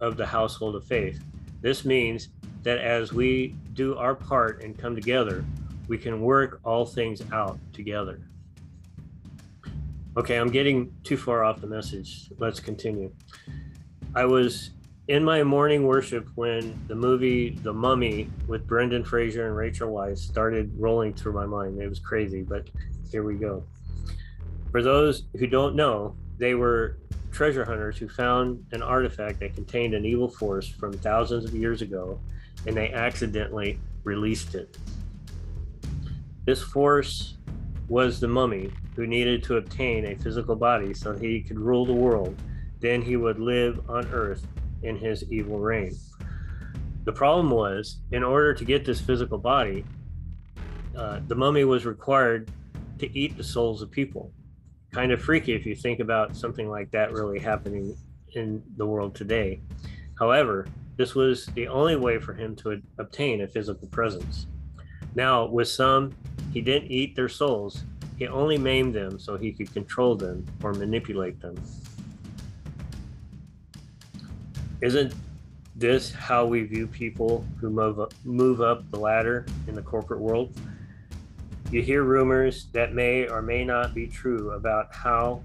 of 0.00 0.16
the 0.16 0.26
household 0.26 0.76
of 0.76 0.84
faith. 0.84 1.22
This 1.60 1.84
means 1.84 2.28
that 2.62 2.78
as 2.78 3.12
we 3.12 3.54
do 3.72 3.96
our 3.96 4.14
part 4.14 4.62
and 4.62 4.76
come 4.76 4.94
together, 4.94 5.44
we 5.88 5.98
can 5.98 6.20
work 6.20 6.60
all 6.64 6.84
things 6.84 7.22
out 7.32 7.58
together. 7.72 8.20
Okay, 10.16 10.36
I'm 10.36 10.50
getting 10.50 10.92
too 11.04 11.16
far 11.16 11.44
off 11.44 11.60
the 11.60 11.66
message. 11.66 12.30
Let's 12.38 12.60
continue. 12.60 13.12
I 14.14 14.24
was 14.24 14.70
in 15.06 15.24
my 15.24 15.42
morning 15.42 15.84
worship 15.84 16.28
when 16.34 16.78
the 16.88 16.94
movie 16.94 17.50
The 17.62 17.72
Mummy 17.72 18.28
with 18.46 18.66
Brendan 18.66 19.04
Fraser 19.04 19.46
and 19.46 19.56
Rachel 19.56 19.90
Weisz 19.90 20.18
started 20.18 20.70
rolling 20.76 21.14
through 21.14 21.32
my 21.32 21.46
mind. 21.46 21.80
It 21.80 21.88
was 21.88 21.98
crazy, 21.98 22.42
but 22.42 22.68
here 23.10 23.22
we 23.22 23.36
go. 23.36 23.64
For 24.70 24.82
those 24.82 25.24
who 25.38 25.46
don't 25.46 25.74
know, 25.74 26.14
they 26.36 26.54
were 26.54 26.98
treasure 27.30 27.64
hunters 27.64 27.98
who 27.98 28.08
found 28.08 28.64
an 28.72 28.82
artifact 28.82 29.40
that 29.40 29.54
contained 29.54 29.94
an 29.94 30.04
evil 30.04 30.28
force 30.28 30.68
from 30.68 30.92
thousands 30.92 31.44
of 31.44 31.54
years 31.54 31.82
ago 31.82 32.20
and 32.66 32.76
they 32.76 32.92
accidentally 32.92 33.78
released 34.04 34.54
it. 34.54 34.78
This 36.44 36.62
force 36.62 37.36
was 37.88 38.20
the 38.20 38.28
mummy 38.28 38.70
who 38.96 39.06
needed 39.06 39.42
to 39.44 39.56
obtain 39.56 40.06
a 40.06 40.16
physical 40.16 40.56
body 40.56 40.92
so 40.94 41.16
he 41.16 41.40
could 41.40 41.58
rule 41.58 41.86
the 41.86 41.92
world. 41.92 42.34
Then 42.80 43.02
he 43.02 43.16
would 43.16 43.38
live 43.38 43.88
on 43.88 44.06
earth 44.08 44.46
in 44.82 44.96
his 44.96 45.24
evil 45.30 45.58
reign. 45.58 45.96
The 47.04 47.12
problem 47.12 47.50
was, 47.50 47.98
in 48.12 48.22
order 48.22 48.54
to 48.54 48.64
get 48.64 48.84
this 48.84 49.00
physical 49.00 49.38
body, 49.38 49.84
uh, 50.96 51.20
the 51.26 51.34
mummy 51.34 51.64
was 51.64 51.86
required 51.86 52.50
to 52.98 53.18
eat 53.18 53.36
the 53.36 53.44
souls 53.44 53.82
of 53.82 53.90
people. 53.90 54.32
Kind 54.92 55.12
of 55.12 55.20
freaky 55.20 55.52
if 55.52 55.66
you 55.66 55.74
think 55.74 56.00
about 56.00 56.36
something 56.36 56.68
like 56.68 56.90
that 56.92 57.12
really 57.12 57.38
happening 57.38 57.96
in 58.32 58.62
the 58.76 58.86
world 58.86 59.14
today. 59.14 59.60
However, 60.18 60.66
this 60.96 61.14
was 61.14 61.46
the 61.46 61.68
only 61.68 61.96
way 61.96 62.18
for 62.18 62.32
him 62.32 62.56
to 62.56 62.82
obtain 62.98 63.42
a 63.42 63.48
physical 63.48 63.86
presence. 63.88 64.46
Now, 65.14 65.46
with 65.46 65.68
some, 65.68 66.14
he 66.52 66.60
didn't 66.60 66.90
eat 66.90 67.14
their 67.14 67.28
souls, 67.28 67.84
he 68.16 68.26
only 68.26 68.58
maimed 68.58 68.94
them 68.94 69.18
so 69.18 69.36
he 69.36 69.52
could 69.52 69.72
control 69.72 70.16
them 70.16 70.44
or 70.62 70.72
manipulate 70.72 71.40
them. 71.40 71.54
Isn't 74.80 75.14
this 75.76 76.12
how 76.12 76.46
we 76.46 76.62
view 76.62 76.88
people 76.88 77.44
who 77.60 77.70
move 77.70 78.00
up, 78.00 78.12
move 78.24 78.60
up 78.60 78.90
the 78.90 78.98
ladder 78.98 79.46
in 79.68 79.74
the 79.74 79.82
corporate 79.82 80.20
world? 80.20 80.52
You 81.70 81.82
hear 81.82 82.02
rumors 82.02 82.68
that 82.72 82.94
may 82.94 83.28
or 83.28 83.42
may 83.42 83.62
not 83.62 83.94
be 83.94 84.06
true 84.06 84.52
about 84.52 84.94
how 84.94 85.42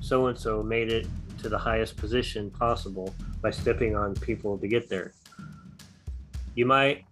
so 0.00 0.26
and 0.26 0.36
so 0.36 0.62
made 0.62 0.90
it 0.90 1.06
to 1.38 1.48
the 1.48 1.58
highest 1.58 1.96
position 1.96 2.50
possible 2.50 3.14
by 3.40 3.50
stepping 3.50 3.94
on 3.94 4.14
people 4.14 4.58
to 4.58 4.66
get 4.66 4.88
there. 4.88 5.12
You 6.56 6.66
might 6.66 7.04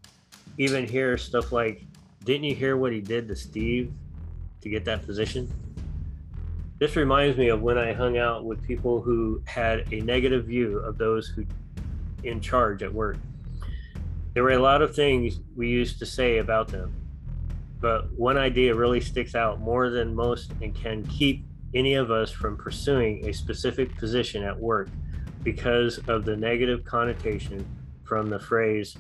even 0.59 0.87
hear 0.87 1.17
stuff 1.17 1.53
like, 1.53 1.85
Didn't 2.25 2.45
you 2.45 2.57
hear 2.57 2.76
what 2.76 2.93
he 2.93 3.00
did 3.00 3.29
to 3.29 3.37
Steve 3.37 3.93
to 4.62 4.69
get 4.69 4.85
that 4.87 5.07
position? 5.07 5.49
This 6.81 6.97
reminds 6.97 7.38
me 7.38 7.49
of 7.49 7.62
when 7.62 7.79
I 7.79 7.93
hung 7.93 8.19
out 8.19 8.45
with 8.45 8.61
people 8.64 9.00
who 9.00 9.43
had 9.45 9.93
a 9.93 10.00
negative 10.00 10.47
view 10.47 10.79
of 10.79 10.99
those 10.99 11.29
who 11.29 11.45
in 12.25 12.41
charge 12.41 12.83
at 12.83 12.93
work. 12.93 13.17
There 14.33 14.43
were 14.43 14.50
a 14.50 14.59
lot 14.59 14.83
of 14.83 14.95
things 14.95 15.38
we 15.55 15.69
used 15.69 16.00
to 16.00 16.07
say 16.07 16.38
about 16.38 16.67
them, 16.69 16.93
but 17.85 18.11
one 18.12 18.38
idea 18.38 18.75
really 18.75 18.99
sticks 18.99 19.35
out 19.35 19.61
more 19.61 19.91
than 19.91 20.14
most 20.14 20.53
and 20.62 20.75
can 20.75 21.05
keep 21.05 21.45
any 21.75 21.97
of 21.97 22.11
us 22.11 22.31
from 22.31 22.57
pursuing 22.57 23.29
a 23.29 23.33
specific 23.35 23.95
position 23.99 24.43
at 24.43 24.59
work 24.59 24.88
because 25.43 25.99
of 26.09 26.25
the 26.25 26.35
negative 26.35 26.83
connotation 26.87 27.62
from 28.05 28.31
the 28.31 28.38
phrase, 28.38 28.97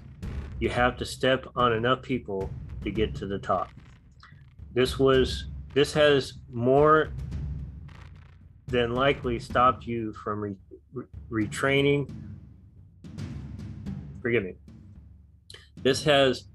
you 0.60 0.68
have 0.68 0.98
to 0.98 1.06
step 1.06 1.46
on 1.56 1.72
enough 1.72 2.02
people 2.02 2.50
to 2.82 2.90
get 2.90 3.14
to 3.14 3.26
the 3.26 3.38
top. 3.38 3.70
This 4.74 4.98
was 4.98 5.46
this 5.72 5.94
has 5.94 6.34
more 6.52 7.08
than 8.66 8.94
likely 8.94 9.38
stopped 9.38 9.86
you 9.86 10.12
from 10.12 10.42
re, 10.42 10.54
re, 10.92 11.06
retraining. 11.30 12.06
Forgive 14.20 14.44
me. 14.44 14.56
This 15.78 16.04
has 16.04 16.48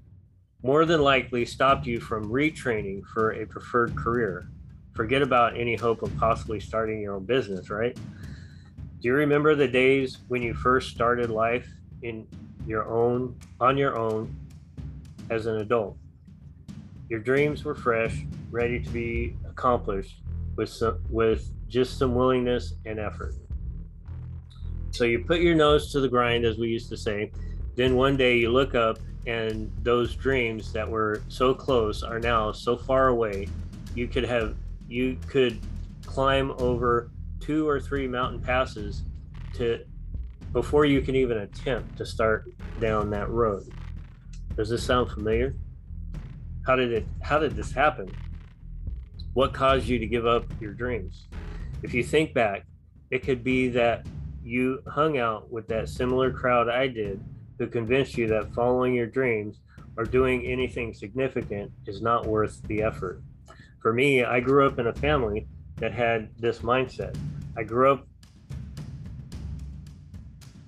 more 0.62 0.84
than 0.84 1.00
likely 1.00 1.44
stopped 1.44 1.86
you 1.86 2.00
from 2.00 2.30
retraining 2.30 3.04
for 3.06 3.30
a 3.30 3.46
preferred 3.46 3.96
career. 3.96 4.48
Forget 4.94 5.22
about 5.22 5.58
any 5.58 5.76
hope 5.76 6.02
of 6.02 6.14
possibly 6.18 6.60
starting 6.60 7.00
your 7.00 7.14
own 7.14 7.24
business, 7.24 7.70
right? 7.70 7.96
Do 7.96 9.08
you 9.08 9.14
remember 9.14 9.54
the 9.54 9.68
days 9.68 10.18
when 10.28 10.42
you 10.42 10.52
first 10.52 10.90
started 10.90 11.30
life 11.30 11.66
in 12.02 12.26
your 12.66 12.86
own 12.86 13.34
on 13.60 13.78
your 13.78 13.96
own 13.96 14.34
as 15.30 15.46
an 15.46 15.56
adult? 15.56 15.96
Your 17.08 17.20
dreams 17.20 17.64
were 17.64 17.74
fresh, 17.74 18.24
ready 18.50 18.78
to 18.78 18.90
be 18.90 19.36
accomplished 19.48 20.20
with 20.56 20.68
some, 20.68 21.02
with 21.08 21.50
just 21.68 21.98
some 21.98 22.14
willingness 22.14 22.74
and 22.84 22.98
effort. 22.98 23.34
So 24.90 25.04
you 25.04 25.24
put 25.24 25.40
your 25.40 25.54
nose 25.54 25.90
to 25.92 26.00
the 26.00 26.08
grind, 26.08 26.44
as 26.44 26.58
we 26.58 26.68
used 26.68 26.90
to 26.90 26.96
say. 26.96 27.32
Then 27.76 27.96
one 27.96 28.16
day 28.16 28.36
you 28.36 28.50
look 28.50 28.74
up, 28.74 28.98
and 29.26 29.70
those 29.82 30.14
dreams 30.14 30.72
that 30.72 30.88
were 30.88 31.22
so 31.28 31.54
close 31.54 32.02
are 32.02 32.18
now 32.18 32.52
so 32.52 32.76
far 32.76 33.08
away. 33.08 33.48
You 33.94 34.08
could 34.08 34.24
have 34.24 34.54
you 34.88 35.18
could 35.28 35.58
climb 36.06 36.52
over 36.52 37.10
two 37.38 37.68
or 37.68 37.80
three 37.80 38.08
mountain 38.08 38.40
passes 38.40 39.02
to 39.54 39.84
before 40.52 40.84
you 40.84 41.00
can 41.00 41.14
even 41.14 41.38
attempt 41.38 41.96
to 41.98 42.06
start 42.06 42.50
down 42.80 43.10
that 43.10 43.28
road. 43.28 43.72
Does 44.56 44.68
this 44.68 44.82
sound 44.82 45.10
familiar? 45.10 45.54
How 46.66 46.76
did 46.76 46.92
it 46.92 47.06
how 47.22 47.38
did 47.38 47.54
this 47.56 47.72
happen? 47.72 48.10
What 49.34 49.52
caused 49.52 49.86
you 49.86 49.98
to 49.98 50.06
give 50.06 50.26
up 50.26 50.44
your 50.60 50.72
dreams? 50.72 51.28
If 51.82 51.94
you 51.94 52.02
think 52.02 52.34
back, 52.34 52.64
it 53.10 53.22
could 53.22 53.44
be 53.44 53.68
that 53.68 54.06
you 54.42 54.82
hung 54.88 55.18
out 55.18 55.50
with 55.50 55.68
that 55.68 55.88
similar 55.88 56.30
crowd 56.30 56.68
I 56.68 56.88
did 56.88 57.22
who 57.60 57.66
convince 57.66 58.16
you 58.16 58.26
that 58.26 58.50
following 58.54 58.94
your 58.94 59.06
dreams 59.06 59.60
or 59.98 60.04
doing 60.04 60.46
anything 60.46 60.94
significant 60.94 61.70
is 61.86 62.00
not 62.00 62.24
worth 62.24 62.62
the 62.68 62.82
effort. 62.82 63.20
For 63.82 63.92
me, 63.92 64.24
I 64.24 64.40
grew 64.40 64.66
up 64.66 64.78
in 64.78 64.86
a 64.86 64.94
family 64.94 65.46
that 65.76 65.92
had 65.92 66.30
this 66.38 66.60
mindset. 66.60 67.14
I 67.58 67.64
grew 67.64 67.92
up 67.92 68.06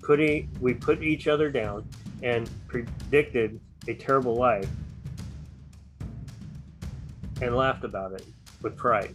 putting 0.02 0.50
we 0.60 0.74
put 0.74 1.02
each 1.02 1.28
other 1.28 1.50
down 1.50 1.88
and 2.22 2.50
predicted 2.68 3.58
a 3.88 3.94
terrible 3.94 4.34
life 4.34 4.68
and 7.40 7.56
laughed 7.56 7.84
about 7.84 8.12
it 8.12 8.26
with 8.60 8.76
pride. 8.76 9.14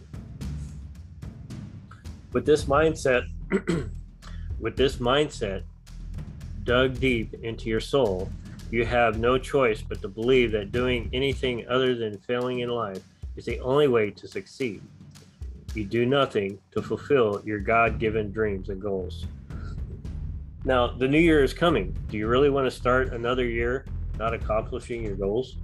With 2.32 2.44
this 2.44 2.64
mindset, 2.64 3.22
with 4.58 4.76
this 4.76 4.96
mindset 4.96 5.62
dug 6.68 7.00
deep 7.00 7.32
into 7.42 7.70
your 7.70 7.80
soul, 7.80 8.30
you 8.70 8.84
have 8.84 9.18
no 9.18 9.38
choice 9.38 9.80
but 9.80 10.02
to 10.02 10.08
believe 10.08 10.52
that 10.52 10.70
doing 10.70 11.08
anything 11.14 11.66
other 11.66 11.94
than 11.94 12.18
failing 12.18 12.60
in 12.60 12.68
life 12.68 13.02
is 13.36 13.46
the 13.46 13.58
only 13.60 13.88
way 13.88 14.10
to 14.10 14.28
succeed. 14.28 14.82
You 15.74 15.86
do 15.86 16.04
nothing 16.04 16.58
to 16.72 16.82
fulfill 16.82 17.40
your 17.42 17.58
God 17.58 17.98
given 17.98 18.30
dreams 18.30 18.68
and 18.68 18.82
goals. 18.82 19.24
Now, 20.66 20.88
the 20.88 21.08
new 21.08 21.18
year 21.18 21.42
is 21.42 21.54
coming. 21.54 21.96
Do 22.10 22.18
you 22.18 22.26
really 22.26 22.50
want 22.50 22.66
to 22.66 22.70
start 22.70 23.14
another 23.14 23.46
year 23.46 23.86
not 24.18 24.34
accomplishing 24.34 25.02
your 25.02 25.16
goals? 25.16 25.56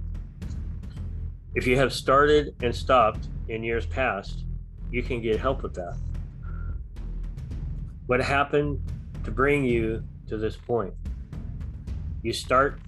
If 1.53 1.67
you 1.67 1.77
have 1.77 1.93
started 1.93 2.55
and 2.63 2.75
stopped 2.75 3.27
in 3.47 3.63
years 3.63 3.85
past, 3.85 4.43
you 4.89 5.03
can 5.03 5.21
get 5.21 5.39
help 5.39 5.61
with 5.61 5.75
that. 5.75 5.97
What 8.07 8.21
happened 8.21 8.81
to 9.23 9.29
bring 9.29 9.65
you 9.65 10.03
to 10.27 10.37
this 10.37 10.55
point? 10.55 10.93
You 12.21 12.33
start 12.33 12.79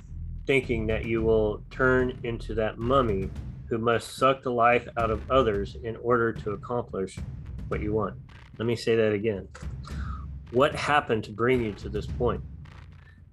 thinking 0.46 0.88
that 0.88 1.06
you 1.06 1.22
will 1.22 1.64
turn 1.70 2.20
into 2.24 2.56
that 2.56 2.78
mummy 2.78 3.30
who 3.70 3.78
must 3.78 4.16
suck 4.16 4.44
the 4.44 4.52
life 4.52 4.88
out 4.98 5.12
of 5.12 5.30
others 5.30 5.76
in 5.84 5.96
order 5.98 6.32
to 6.32 6.52
accomplish 6.52 7.20
what 7.68 7.82
you 7.82 7.94
want. 7.94 8.16
Let 8.58 8.66
me 8.66 8.76
say 8.76 8.96
that 8.96 9.12
again. 9.12 9.48
What 10.52 10.74
happened 10.74 11.26
to 11.26 11.32
bring 11.32 11.64
you 11.64 11.74
to 11.74 11.90
this 11.90 12.08
point? 12.08 12.42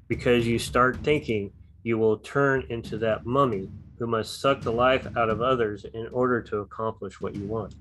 Because 0.08 0.46
you 0.46 0.58
start 0.58 0.98
thinking 1.04 1.52
you 1.84 1.98
will 1.98 2.18
turn 2.18 2.64
into 2.68 2.98
that 2.98 3.24
mummy 3.24 3.70
who 3.98 4.06
must 4.06 4.40
suck 4.40 4.60
the 4.60 4.72
life 4.72 5.06
out 5.16 5.30
of 5.30 5.40
others 5.40 5.86
in 5.94 6.08
order 6.08 6.42
to 6.42 6.58
accomplish 6.58 7.20
what 7.20 7.36
you 7.36 7.44
want. 7.44 7.74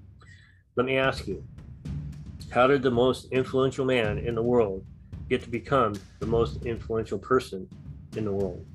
Let 0.76 0.86
me 0.86 0.98
ask 0.98 1.28
you 1.28 1.44
how 2.52 2.68
did 2.68 2.84
the 2.84 2.92
most 2.92 3.32
influential 3.32 3.86
man 3.86 4.20
in 4.20 4.36
the 4.36 4.44
world 4.44 4.86
get 5.30 5.42
to 5.44 5.50
become 5.50 5.94
the 6.20 6.26
most 6.26 6.66
influential 6.66 7.18
person 7.18 7.68
in 8.16 8.26
the 8.26 8.32
world? 8.32 8.66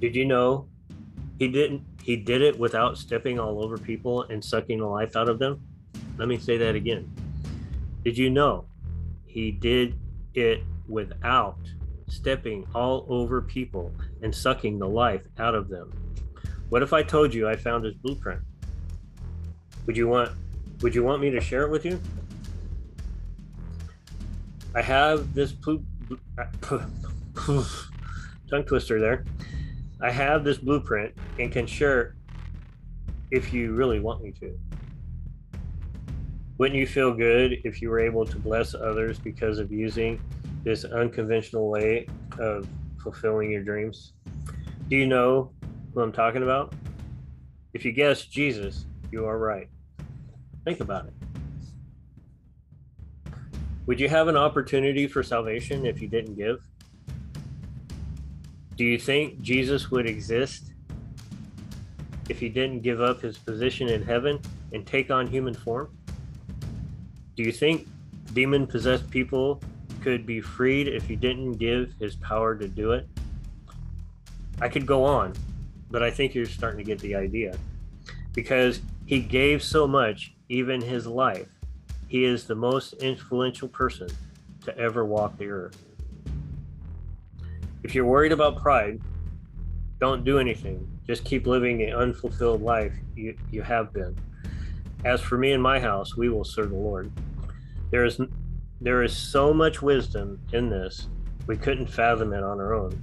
Did 0.00 0.14
you 0.14 0.24
know 0.24 0.68
he 1.38 1.48
didn't 1.48 1.82
he 2.02 2.16
did 2.16 2.42
it 2.42 2.58
without 2.58 2.98
stepping 2.98 3.38
all 3.38 3.64
over 3.64 3.78
people 3.78 4.24
and 4.24 4.44
sucking 4.44 4.78
the 4.78 4.86
life 4.86 5.16
out 5.16 5.28
of 5.28 5.38
them? 5.38 5.62
Let 6.18 6.28
me 6.28 6.38
say 6.38 6.58
that 6.58 6.74
again. 6.74 7.10
Did 8.04 8.18
you 8.18 8.28
know 8.28 8.66
he 9.26 9.50
did 9.50 9.98
it 10.34 10.62
without 10.86 11.58
stepping 12.06 12.66
all 12.74 13.06
over 13.08 13.40
people 13.40 13.92
and 14.22 14.34
sucking 14.34 14.78
the 14.78 14.88
life 14.88 15.26
out 15.38 15.54
of 15.54 15.68
them? 15.68 15.92
What 16.68 16.82
if 16.82 16.92
I 16.92 17.02
told 17.02 17.32
you 17.32 17.48
I 17.48 17.56
found 17.56 17.84
his 17.84 17.94
blueprint? 17.94 18.42
Would 19.86 19.96
you 19.96 20.08
want 20.08 20.32
would 20.80 20.94
you 20.94 21.02
want 21.02 21.22
me 21.22 21.30
to 21.30 21.40
share 21.40 21.62
it 21.62 21.70
with 21.70 21.84
you? 21.84 21.98
I 24.74 24.82
have 24.82 25.34
this 25.34 25.52
poop 25.52 25.84
tongue 28.50 28.64
twister 28.66 29.00
there. 29.00 29.24
I 30.00 30.10
have 30.10 30.42
this 30.44 30.58
blueprint 30.58 31.14
and 31.38 31.52
can 31.52 31.66
share 31.66 32.16
if 33.30 33.52
you 33.52 33.72
really 33.74 34.00
want 34.00 34.22
me 34.22 34.32
to. 34.40 34.58
Wouldn't 36.58 36.78
you 36.78 36.86
feel 36.86 37.12
good 37.12 37.60
if 37.64 37.80
you 37.80 37.90
were 37.90 38.00
able 38.00 38.24
to 38.26 38.38
bless 38.38 38.74
others 38.74 39.18
because 39.18 39.58
of 39.58 39.72
using 39.72 40.20
this 40.62 40.84
unconventional 40.84 41.68
way 41.68 42.06
of 42.38 42.66
fulfilling 43.02 43.50
your 43.50 43.62
dreams? 43.62 44.12
Do 44.88 44.96
you 44.96 45.06
know 45.06 45.52
who 45.94 46.00
I'm 46.00 46.12
talking 46.12 46.42
about? 46.42 46.74
If 47.72 47.84
you 47.84 47.92
guess 47.92 48.26
Jesus, 48.26 48.86
you 49.10 49.24
are 49.24 49.38
right. 49.38 49.68
Think 50.64 50.80
about 50.80 51.06
it. 51.06 51.12
Would 53.86 54.00
you 54.00 54.08
have 54.08 54.28
an 54.28 54.36
opportunity 54.36 55.06
for 55.06 55.22
salvation 55.22 55.84
if 55.84 56.00
you 56.00 56.08
didn't 56.08 56.36
give? 56.36 56.62
Do 58.76 58.84
you 58.84 58.98
think 58.98 59.42
Jesus 59.42 59.90
would 59.90 60.06
exist 60.06 60.72
if 62.30 62.40
he 62.40 62.48
didn't 62.48 62.80
give 62.80 63.02
up 63.02 63.20
his 63.20 63.36
position 63.36 63.88
in 63.88 64.02
heaven 64.02 64.40
and 64.72 64.86
take 64.86 65.10
on 65.10 65.26
human 65.26 65.52
form? 65.52 65.94
Do 67.36 67.42
you 67.42 67.52
think 67.52 67.86
demon 68.32 68.66
possessed 68.66 69.10
people 69.10 69.60
could 70.00 70.24
be 70.24 70.40
freed 70.40 70.88
if 70.88 71.06
he 71.06 71.14
didn't 71.14 71.52
give 71.52 71.92
his 72.00 72.16
power 72.16 72.56
to 72.56 72.66
do 72.66 72.92
it? 72.92 73.06
I 74.60 74.68
could 74.68 74.86
go 74.86 75.04
on, 75.04 75.34
but 75.90 76.02
I 76.02 76.10
think 76.10 76.34
you're 76.34 76.46
starting 76.46 76.78
to 76.78 76.84
get 76.84 77.00
the 77.00 77.14
idea. 77.14 77.56
Because 78.32 78.80
he 79.04 79.20
gave 79.20 79.62
so 79.62 79.86
much, 79.86 80.34
even 80.48 80.80
his 80.80 81.06
life. 81.06 81.48
He 82.08 82.24
is 82.24 82.46
the 82.46 82.54
most 82.54 82.94
influential 82.94 83.68
person 83.68 84.08
to 84.64 84.76
ever 84.78 85.04
walk 85.04 85.36
the 85.38 85.48
earth. 85.48 85.82
If 87.82 87.94
you're 87.94 88.06
worried 88.06 88.32
about 88.32 88.60
pride, 88.60 89.00
don't 90.00 90.24
do 90.24 90.38
anything. 90.38 90.88
Just 91.06 91.24
keep 91.24 91.46
living 91.46 91.78
the 91.78 91.92
unfulfilled 91.92 92.62
life 92.62 92.92
you, 93.14 93.36
you 93.50 93.62
have 93.62 93.92
been. 93.92 94.16
As 95.04 95.20
for 95.20 95.36
me 95.36 95.52
and 95.52 95.62
my 95.62 95.78
house, 95.78 96.16
we 96.16 96.28
will 96.28 96.44
serve 96.44 96.70
the 96.70 96.76
Lord. 96.76 97.10
There 97.90 98.04
is 98.04 98.20
there 98.80 99.02
is 99.02 99.16
so 99.16 99.54
much 99.54 99.82
wisdom 99.82 100.40
in 100.52 100.68
this, 100.68 101.08
we 101.46 101.56
couldn't 101.56 101.86
fathom 101.86 102.32
it 102.32 102.42
on 102.42 102.60
our 102.60 102.74
own. 102.74 103.02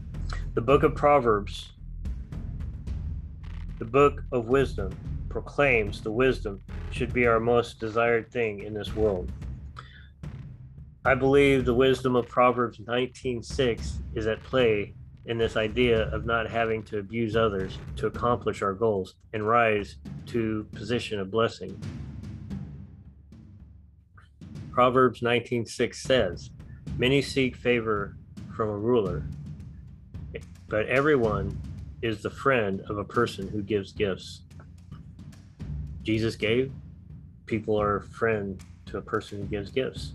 The 0.53 0.61
book 0.61 0.83
of 0.83 0.95
Proverbs, 0.95 1.71
the 3.79 3.85
book 3.85 4.23
of 4.31 4.47
wisdom, 4.47 4.91
proclaims 5.29 6.01
the 6.01 6.11
wisdom 6.11 6.61
should 6.91 7.13
be 7.13 7.25
our 7.25 7.39
most 7.39 7.79
desired 7.79 8.31
thing 8.31 8.59
in 8.59 8.73
this 8.73 8.95
world. 8.95 9.31
I 11.03 11.15
believe 11.15 11.65
the 11.65 11.73
wisdom 11.73 12.15
of 12.15 12.27
Proverbs 12.27 12.79
19:6 12.79 13.99
is 14.13 14.27
at 14.27 14.43
play 14.43 14.93
in 15.25 15.37
this 15.37 15.55
idea 15.55 16.09
of 16.13 16.25
not 16.25 16.49
having 16.49 16.83
to 16.83 16.99
abuse 16.99 17.35
others 17.35 17.77
to 17.95 18.07
accomplish 18.07 18.61
our 18.61 18.73
goals 18.73 19.15
and 19.33 19.47
rise 19.47 19.97
to 20.27 20.67
position 20.73 21.19
of 21.19 21.31
blessing. 21.31 21.79
Proverbs 24.71 25.21
19:6 25.21 26.01
says, 26.01 26.51
"Many 26.97 27.21
seek 27.21 27.55
favor 27.55 28.17
from 28.55 28.69
a 28.69 28.77
ruler, 28.77 29.27
but 30.67 30.85
everyone 30.87 31.59
is 32.01 32.21
the 32.21 32.29
friend 32.29 32.81
of 32.81 32.97
a 32.97 33.03
person 33.03 33.47
who 33.47 33.61
gives 33.61 33.91
gifts." 33.91 34.43
Jesus 36.03 36.35
gave, 36.35 36.71
people 37.51 37.79
are 37.79 37.97
a 37.97 38.01
friend 38.01 38.63
to 38.85 38.97
a 38.97 39.01
person 39.01 39.41
who 39.41 39.45
gives 39.45 39.69
gifts. 39.69 40.13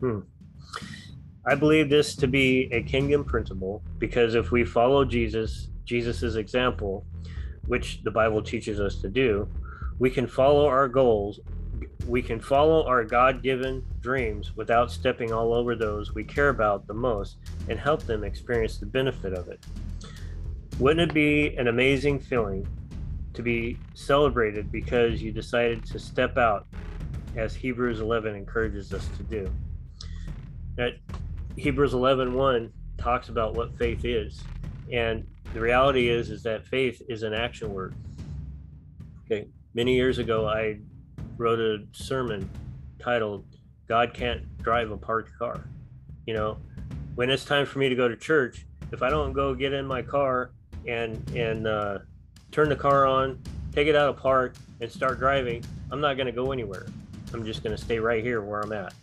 Hmm. 0.00 0.20
I 1.44 1.56
believe 1.56 1.90
this 1.90 2.14
to 2.16 2.28
be 2.28 2.68
a 2.72 2.82
kingdom 2.82 3.24
principle 3.24 3.82
because 3.98 4.34
if 4.36 4.52
we 4.52 4.64
follow 4.64 5.04
Jesus, 5.04 5.68
Jesus's 5.84 6.36
example, 6.36 7.04
which 7.66 8.02
the 8.04 8.12
Bible 8.12 8.40
teaches 8.42 8.80
us 8.80 8.96
to 9.02 9.08
do, 9.08 9.48
we 9.98 10.08
can 10.08 10.26
follow 10.26 10.66
our 10.66 10.88
goals 10.88 11.40
we 12.06 12.22
can 12.22 12.38
follow 12.38 12.86
our 12.86 13.04
God 13.04 13.42
given 13.42 13.84
dreams 14.00 14.54
without 14.56 14.92
stepping 14.92 15.32
all 15.32 15.52
over 15.52 15.74
those 15.74 16.14
we 16.14 16.22
care 16.22 16.50
about 16.50 16.86
the 16.86 16.94
most 16.94 17.36
and 17.68 17.78
help 17.80 18.04
them 18.04 18.22
experience 18.22 18.78
the 18.78 18.86
benefit 18.86 19.32
of 19.32 19.48
it. 19.48 19.58
Wouldn't 20.78 21.10
it 21.10 21.14
be 21.14 21.56
an 21.56 21.66
amazing 21.66 22.20
feeling 22.20 22.66
to 23.36 23.42
be 23.42 23.78
celebrated 23.94 24.72
because 24.72 25.22
you 25.22 25.30
decided 25.30 25.84
to 25.86 25.98
step 25.98 26.36
out, 26.36 26.66
as 27.36 27.54
Hebrews 27.54 28.00
11 28.00 28.34
encourages 28.34 28.92
us 28.92 29.08
to 29.16 29.22
do? 29.22 29.50
That 30.76 30.94
Hebrews 31.56 31.94
11 31.94 32.34
1 32.34 32.72
talks 32.98 33.28
about 33.28 33.54
what 33.54 33.76
faith 33.78 34.04
is. 34.04 34.42
And 34.92 35.26
the 35.54 35.60
reality 35.60 36.08
is, 36.08 36.30
is 36.30 36.42
that 36.42 36.66
faith 36.66 37.00
is 37.08 37.22
an 37.22 37.32
action 37.32 37.72
word. 37.72 37.94
Okay. 39.24 39.48
Many 39.74 39.94
years 39.94 40.18
ago, 40.18 40.48
I 40.48 40.78
wrote 41.36 41.60
a 41.60 41.84
sermon 41.92 42.48
titled 42.98 43.44
God 43.88 44.14
Can't 44.14 44.56
Drive 44.58 44.90
a 44.90 44.96
Parked 44.96 45.36
Car. 45.38 45.64
You 46.26 46.34
know, 46.34 46.58
when 47.14 47.30
it's 47.30 47.44
time 47.44 47.66
for 47.66 47.78
me 47.78 47.88
to 47.88 47.94
go 47.94 48.08
to 48.08 48.16
church, 48.16 48.66
if 48.92 49.02
I 49.02 49.10
don't 49.10 49.32
go 49.32 49.54
get 49.54 49.72
in 49.72 49.86
my 49.86 50.02
car 50.02 50.50
and 50.86 51.28
and 51.30 51.66
uh, 51.66 51.98
turn 52.52 52.68
the 52.68 52.76
car 52.76 53.06
on, 53.06 53.38
take 53.72 53.88
it 53.88 53.96
out 53.96 54.08
of 54.08 54.16
park 54.16 54.54
and 54.80 54.90
start 54.90 55.18
driving, 55.18 55.64
I'm 55.90 56.00
not 56.00 56.16
going 56.16 56.26
to 56.26 56.32
go 56.32 56.52
anywhere. 56.52 56.86
I'm 57.32 57.44
just 57.44 57.62
going 57.62 57.76
to 57.76 57.82
stay 57.82 57.98
right 57.98 58.22
here 58.22 58.40
where 58.40 58.60
I'm 58.60 58.72
at. 58.72 58.94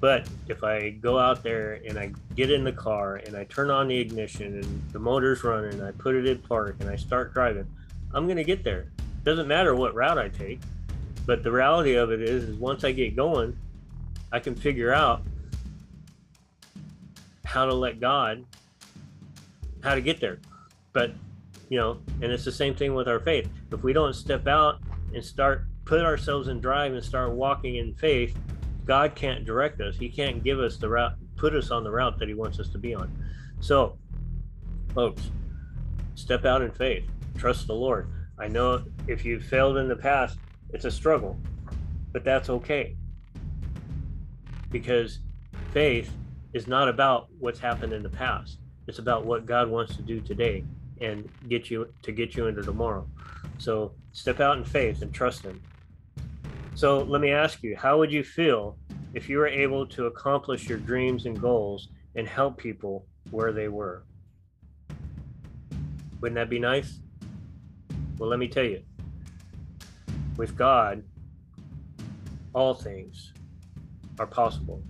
But 0.00 0.26
if 0.48 0.64
I 0.64 0.90
go 0.90 1.18
out 1.18 1.44
there 1.44 1.80
and 1.86 1.96
I 1.96 2.12
get 2.34 2.50
in 2.50 2.64
the 2.64 2.72
car 2.72 3.16
and 3.16 3.36
I 3.36 3.44
turn 3.44 3.70
on 3.70 3.86
the 3.86 3.96
ignition 3.96 4.54
and 4.58 4.92
the 4.92 4.98
motor's 4.98 5.44
running, 5.44 5.74
and 5.74 5.84
I 5.84 5.92
put 5.92 6.16
it 6.16 6.26
in 6.26 6.38
park 6.38 6.76
and 6.80 6.90
I 6.90 6.96
start 6.96 7.32
driving, 7.32 7.66
I'm 8.12 8.26
going 8.26 8.36
to 8.36 8.44
get 8.44 8.64
there. 8.64 8.86
Doesn't 9.22 9.46
matter 9.46 9.76
what 9.76 9.94
route 9.94 10.18
I 10.18 10.28
take. 10.28 10.60
But 11.24 11.44
the 11.44 11.52
reality 11.52 11.94
of 11.94 12.10
it 12.10 12.20
is, 12.20 12.44
is 12.44 12.56
once 12.56 12.82
I 12.82 12.90
get 12.90 13.14
going, 13.14 13.56
I 14.32 14.40
can 14.40 14.56
figure 14.56 14.92
out 14.92 15.22
how 17.44 17.66
to 17.66 17.74
let 17.74 18.00
God, 18.00 18.44
how 19.84 19.94
to 19.94 20.00
get 20.00 20.20
there. 20.20 20.38
But, 20.92 21.12
you 21.72 21.78
know, 21.78 22.02
and 22.20 22.30
it's 22.30 22.44
the 22.44 22.52
same 22.52 22.74
thing 22.74 22.92
with 22.92 23.08
our 23.08 23.18
faith. 23.18 23.48
If 23.70 23.82
we 23.82 23.94
don't 23.94 24.12
step 24.12 24.46
out 24.46 24.82
and 25.14 25.24
start, 25.24 25.64
put 25.86 26.02
ourselves 26.02 26.48
in 26.48 26.60
drive 26.60 26.92
and 26.92 27.02
start 27.02 27.32
walking 27.32 27.76
in 27.76 27.94
faith, 27.94 28.38
God 28.84 29.14
can't 29.14 29.46
direct 29.46 29.80
us. 29.80 29.96
He 29.96 30.10
can't 30.10 30.44
give 30.44 30.60
us 30.60 30.76
the 30.76 30.90
route, 30.90 31.14
put 31.36 31.54
us 31.54 31.70
on 31.70 31.82
the 31.82 31.90
route 31.90 32.18
that 32.18 32.28
He 32.28 32.34
wants 32.34 32.60
us 32.60 32.68
to 32.72 32.78
be 32.78 32.94
on. 32.94 33.10
So, 33.60 33.96
folks, 34.92 35.30
step 36.14 36.44
out 36.44 36.60
in 36.60 36.70
faith, 36.72 37.04
trust 37.38 37.68
the 37.68 37.74
Lord. 37.74 38.06
I 38.38 38.48
know 38.48 38.84
if 39.08 39.24
you've 39.24 39.42
failed 39.42 39.78
in 39.78 39.88
the 39.88 39.96
past, 39.96 40.38
it's 40.74 40.84
a 40.84 40.90
struggle, 40.90 41.40
but 42.12 42.22
that's 42.22 42.50
okay. 42.50 42.98
Because 44.70 45.20
faith 45.72 46.12
is 46.52 46.66
not 46.66 46.90
about 46.90 47.28
what's 47.38 47.60
happened 47.60 47.94
in 47.94 48.02
the 48.02 48.10
past. 48.10 48.58
It's 48.88 48.98
about 48.98 49.24
what 49.24 49.46
God 49.46 49.70
wants 49.70 49.96
to 49.96 50.02
do 50.02 50.20
today 50.20 50.64
and 51.02 51.28
get 51.48 51.70
you 51.70 51.92
to 52.02 52.12
get 52.12 52.36
you 52.36 52.46
into 52.46 52.62
tomorrow. 52.62 53.06
So 53.58 53.92
step 54.12 54.40
out 54.40 54.56
in 54.58 54.64
faith 54.64 55.02
and 55.02 55.12
trust 55.12 55.42
Him. 55.42 55.60
So 56.74 57.00
let 57.00 57.20
me 57.20 57.30
ask 57.30 57.62
you, 57.62 57.76
how 57.76 57.98
would 57.98 58.10
you 58.10 58.24
feel 58.24 58.78
if 59.14 59.28
you 59.28 59.38
were 59.38 59.48
able 59.48 59.86
to 59.88 60.06
accomplish 60.06 60.68
your 60.68 60.78
dreams 60.78 61.26
and 61.26 61.38
goals 61.38 61.88
and 62.14 62.26
help 62.26 62.56
people 62.56 63.06
where 63.30 63.52
they 63.52 63.68
were? 63.68 64.04
Wouldn't 66.20 66.36
that 66.36 66.48
be 66.48 66.58
nice? 66.58 67.00
Well, 68.18 68.30
let 68.30 68.38
me 68.38 68.48
tell 68.48 68.64
you, 68.64 68.82
with 70.36 70.56
God, 70.56 71.02
all 72.54 72.74
things 72.74 73.32
are 74.18 74.26
possible. 74.26 74.82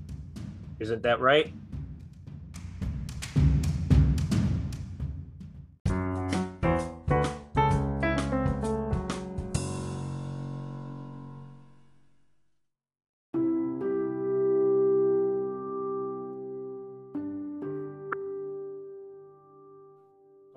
Isn't 0.79 1.03
that 1.03 1.21
right? 1.21 1.53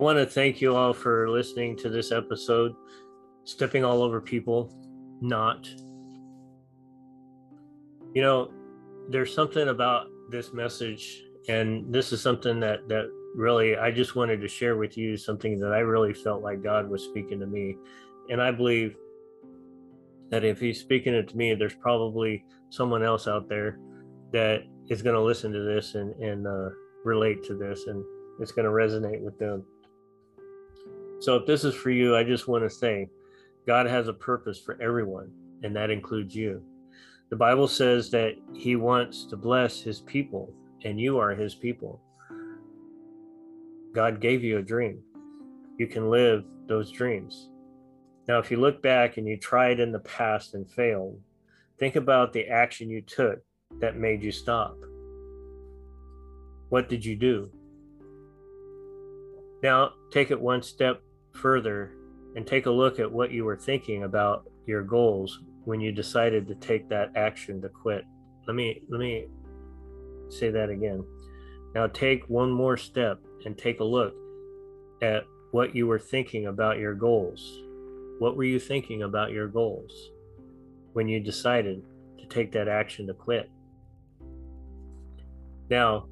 Want 0.06 0.20
to 0.20 0.26
thank 0.28 0.62
you 0.62 0.76
all 0.76 0.94
for 0.94 1.28
listening 1.32 1.76
to 1.76 1.90
this 1.90 2.12
episode, 2.12 2.76
Stepping 3.44 3.84
All 3.84 4.04
Over 4.04 4.22
People, 4.22 4.72
Not. 5.20 5.68
You 8.14 8.22
know, 8.22 8.52
there's 9.10 9.34
something 9.34 9.70
about 9.70 10.06
this 10.30 10.54
message, 10.54 11.24
and 11.50 11.92
this 11.92 12.12
is 12.12 12.22
something 12.22 12.60
that, 12.60 12.88
that 12.88 13.10
really 13.34 13.78
I 13.78 13.90
just 13.90 14.16
wanted 14.16 14.42
to 14.42 14.48
share 14.48 14.78
with 14.78 14.96
you 14.96 15.18
something 15.18 15.60
that 15.60 15.72
I 15.72 15.80
really 15.80 16.14
felt 16.14 16.44
like 16.44 16.62
God 16.62 16.88
was 16.88 17.02
speaking 17.02 17.40
to 17.40 17.48
me. 17.48 17.76
And 18.30 18.40
I 18.40 18.52
believe 18.52 18.96
that 20.30 20.44
if 20.44 20.60
He's 20.60 20.80
speaking 20.80 21.16
it 21.16 21.30
to 21.30 21.36
me, 21.36 21.56
there's 21.56 21.74
probably 21.74 22.46
someone 22.70 23.02
else 23.02 23.28
out 23.28 23.50
there 23.50 23.80
that 24.34 24.66
is 24.88 25.02
going 25.02 25.16
to 25.16 25.22
listen 25.22 25.52
to 25.52 25.64
this 25.64 25.96
and, 25.96 26.14
and 26.22 26.46
uh, 26.46 26.70
relate 27.04 27.44
to 27.46 27.56
this, 27.56 27.88
and 27.88 28.06
it's 28.40 28.52
going 28.52 28.66
to 28.66 28.72
resonate 28.72 29.22
with 29.22 29.40
them. 29.40 29.66
So 31.20 31.36
if 31.36 31.46
this 31.46 31.64
is 31.64 31.74
for 31.74 31.90
you, 31.90 32.16
I 32.16 32.24
just 32.24 32.48
want 32.48 32.64
to 32.64 32.70
say 32.70 33.10
God 33.66 33.88
has 33.88 34.08
a 34.08 34.14
purpose 34.14 34.60
for 34.60 34.80
everyone, 34.82 35.32
and 35.64 35.76
that 35.76 35.90
includes 35.90 36.36
you. 36.36 36.62
The 37.30 37.36
Bible 37.36 37.68
says 37.68 38.12
that 38.12 38.36
He 38.54 38.76
wants 38.76 39.26
to 39.26 39.38
bless 39.38 39.82
His 39.82 40.02
people, 40.02 40.54
and 40.84 41.00
you 41.00 41.18
are 41.18 41.32
His 41.32 41.56
people. 41.56 42.00
God 43.94 44.20
gave 44.22 44.44
you 44.44 44.58
a 44.58 44.62
dream. 44.64 45.00
You 45.78 45.88
can 45.88 46.10
live 46.10 46.44
those 46.68 46.92
dreams. 46.92 47.50
Now, 48.28 48.40
if 48.40 48.52
you 48.52 48.58
look 48.58 48.82
back 48.82 49.18
and 49.18 49.28
you 49.28 49.38
tried 49.38 49.80
in 49.80 49.92
the 49.92 50.00
past 50.00 50.54
and 50.54 50.70
failed, 50.70 51.20
think 51.80 51.96
about 51.96 52.34
the 52.34 52.48
action 52.48 52.90
you 52.90 53.02
took 53.02 53.40
that 53.80 53.98
made 53.98 54.22
you 54.22 54.32
stop. 54.32 54.78
What 56.70 56.90
did 56.90 57.06
you 57.06 57.16
do? 57.16 57.50
Now, 59.64 59.94
take 60.12 60.32
it 60.32 60.40
one 60.40 60.62
step 60.62 61.02
further 61.36 61.92
and 62.36 62.46
take 62.46 62.66
a 62.66 62.72
look 62.72 63.00
at 63.00 63.12
what 63.12 63.32
you 63.32 63.46
were 63.46 63.56
thinking 63.56 64.04
about 64.04 64.50
your 64.66 64.84
goals 64.84 65.40
when 65.64 65.80
you 65.80 65.92
decided 65.92 66.48
to 66.48 66.56
take 66.56 66.90
that 66.90 67.12
action 67.16 67.62
to 67.62 67.70
quit. 67.70 68.06
Let 68.48 68.56
me 68.56 68.82
let 68.90 69.00
me 69.00 69.28
say 70.30 70.50
that 70.52 70.70
again. 70.70 71.04
Now 71.74 71.88
take 71.88 72.28
one 72.30 72.52
more 72.52 72.78
step 72.78 73.20
and 73.46 73.58
take 73.58 73.80
a 73.80 73.84
look 73.84 74.14
at 75.02 75.24
what 75.52 75.76
you 75.76 75.88
were 75.88 76.00
thinking 76.00 76.48
about 76.48 76.80
your 76.80 76.94
goals. 76.94 77.62
What 78.20 78.38
were 78.38 78.44
you 78.44 78.60
thinking 78.60 79.04
about 79.04 79.32
your 79.32 79.48
goals 79.48 80.12
when 80.94 81.08
you 81.08 81.20
decided 81.20 81.84
to 82.20 82.26
take 82.28 82.52
that 82.54 82.68
action 82.68 83.08
to 83.08 83.14
quit? 83.14 83.50
Now, 85.70 86.08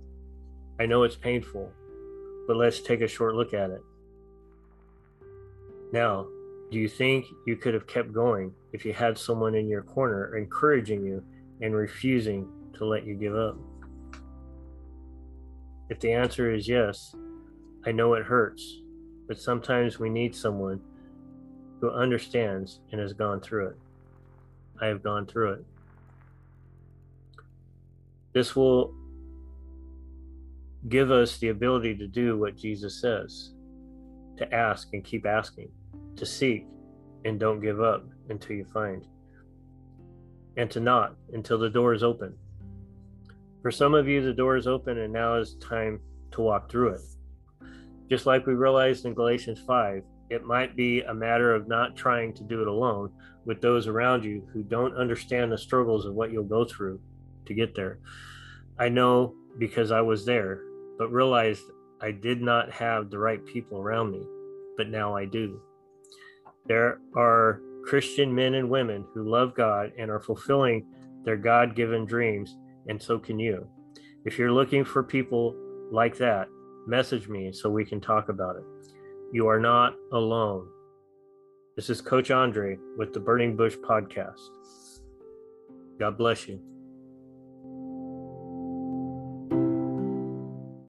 I 0.79 0.85
know 0.85 1.03
it's 1.03 1.15
painful, 1.15 1.71
but 2.47 2.57
let's 2.57 2.81
take 2.81 3.01
a 3.01 3.07
short 3.07 3.35
look 3.35 3.53
at 3.53 3.69
it. 3.69 3.81
Now, 5.93 6.25
do 6.71 6.79
you 6.79 6.89
think 6.89 7.27
you 7.45 7.55
could 7.55 7.75
have 7.75 7.85
kept 7.85 8.11
going 8.11 8.51
if 8.73 8.83
you 8.83 8.93
had 8.93 9.15
someone 9.15 9.53
in 9.53 9.67
your 9.67 9.83
corner 9.83 10.35
encouraging 10.35 11.05
you 11.05 11.23
and 11.61 11.75
refusing 11.75 12.49
to 12.73 12.83
let 12.83 13.05
you 13.05 13.13
give 13.13 13.35
up? 13.35 13.55
If 15.91 15.99
the 15.99 16.11
answer 16.11 16.51
is 16.51 16.67
yes, 16.67 17.15
I 17.85 17.91
know 17.91 18.15
it 18.15 18.25
hurts, 18.25 18.81
but 19.27 19.39
sometimes 19.39 19.99
we 19.99 20.09
need 20.09 20.35
someone 20.35 20.81
who 21.79 21.91
understands 21.91 22.79
and 22.91 22.99
has 22.99 23.13
gone 23.13 23.39
through 23.39 23.67
it. 23.67 23.77
I 24.81 24.87
have 24.87 25.03
gone 25.03 25.27
through 25.27 25.53
it. 25.53 25.65
This 28.33 28.55
will 28.55 28.95
give 30.89 31.11
us 31.11 31.37
the 31.37 31.49
ability 31.49 31.95
to 31.97 32.07
do 32.07 32.39
what 32.39 32.57
Jesus 32.57 32.99
says 32.99 33.51
to 34.37 34.51
ask 34.51 34.91
and 34.93 35.03
keep 35.03 35.27
asking 35.27 35.69
to 36.15 36.25
seek 36.25 36.67
and 37.25 37.39
don't 37.39 37.61
give 37.61 37.81
up 37.81 38.05
until 38.29 38.55
you 38.55 38.65
find, 38.65 39.05
and 40.57 40.69
to 40.71 40.79
knock 40.79 41.15
until 41.33 41.57
the 41.57 41.69
door 41.69 41.93
is 41.93 42.03
open. 42.03 42.35
For 43.61 43.71
some 43.71 43.93
of 43.93 44.07
you, 44.07 44.21
the 44.21 44.33
door 44.33 44.57
is 44.57 44.67
open, 44.67 44.97
and 44.97 45.13
now 45.13 45.35
is 45.35 45.55
time 45.55 46.01
to 46.31 46.41
walk 46.41 46.69
through 46.69 46.95
it. 46.95 47.01
Just 48.09 48.25
like 48.25 48.45
we 48.45 48.53
realized 48.53 49.05
in 49.05 49.13
Galatians 49.13 49.61
5, 49.65 50.03
it 50.29 50.43
might 50.43 50.75
be 50.75 51.01
a 51.01 51.13
matter 51.13 51.55
of 51.55 51.67
not 51.67 51.95
trying 51.95 52.33
to 52.33 52.43
do 52.43 52.61
it 52.61 52.67
alone 52.67 53.11
with 53.45 53.61
those 53.61 53.87
around 53.87 54.23
you 54.23 54.47
who 54.51 54.63
don't 54.63 54.95
understand 54.97 55.51
the 55.51 55.57
struggles 55.57 56.05
of 56.05 56.13
what 56.13 56.31
you'll 56.31 56.43
go 56.43 56.65
through 56.65 56.99
to 57.45 57.53
get 57.53 57.75
there. 57.75 57.99
I 58.77 58.89
know 58.89 59.35
because 59.57 59.91
I 59.91 60.01
was 60.01 60.25
there, 60.25 60.61
but 60.97 61.11
realized 61.11 61.63
I 62.01 62.11
did 62.11 62.41
not 62.41 62.71
have 62.71 63.09
the 63.09 63.19
right 63.19 63.45
people 63.45 63.79
around 63.79 64.11
me, 64.11 64.25
but 64.75 64.89
now 64.89 65.15
I 65.15 65.25
do. 65.25 65.61
There 66.65 66.99
are 67.15 67.61
Christian 67.83 68.33
men 68.33 68.53
and 68.53 68.69
women 68.69 69.05
who 69.13 69.29
love 69.29 69.53
God 69.53 69.91
and 69.97 70.09
are 70.09 70.21
fulfilling 70.21 70.85
their 71.25 71.35
God 71.35 71.75
given 71.75 72.05
dreams, 72.05 72.55
and 72.87 73.01
so 73.01 73.19
can 73.19 73.37
you. 73.37 73.67
If 74.25 74.39
you're 74.39 74.51
looking 74.51 74.85
for 74.85 75.03
people 75.03 75.55
like 75.91 76.17
that, 76.17 76.47
message 76.87 77.27
me 77.27 77.51
so 77.51 77.69
we 77.69 77.83
can 77.83 77.99
talk 77.99 78.29
about 78.29 78.55
it. 78.55 78.63
You 79.33 79.47
are 79.47 79.59
not 79.59 79.95
alone. 80.13 80.67
This 81.75 81.89
is 81.89 82.01
Coach 82.01 82.31
Andre 82.31 82.77
with 82.97 83.13
the 83.13 83.19
Burning 83.19 83.57
Bush 83.57 83.75
Podcast. 83.75 84.39
God 85.99 86.17
bless 86.17 86.47
you. 86.47 86.61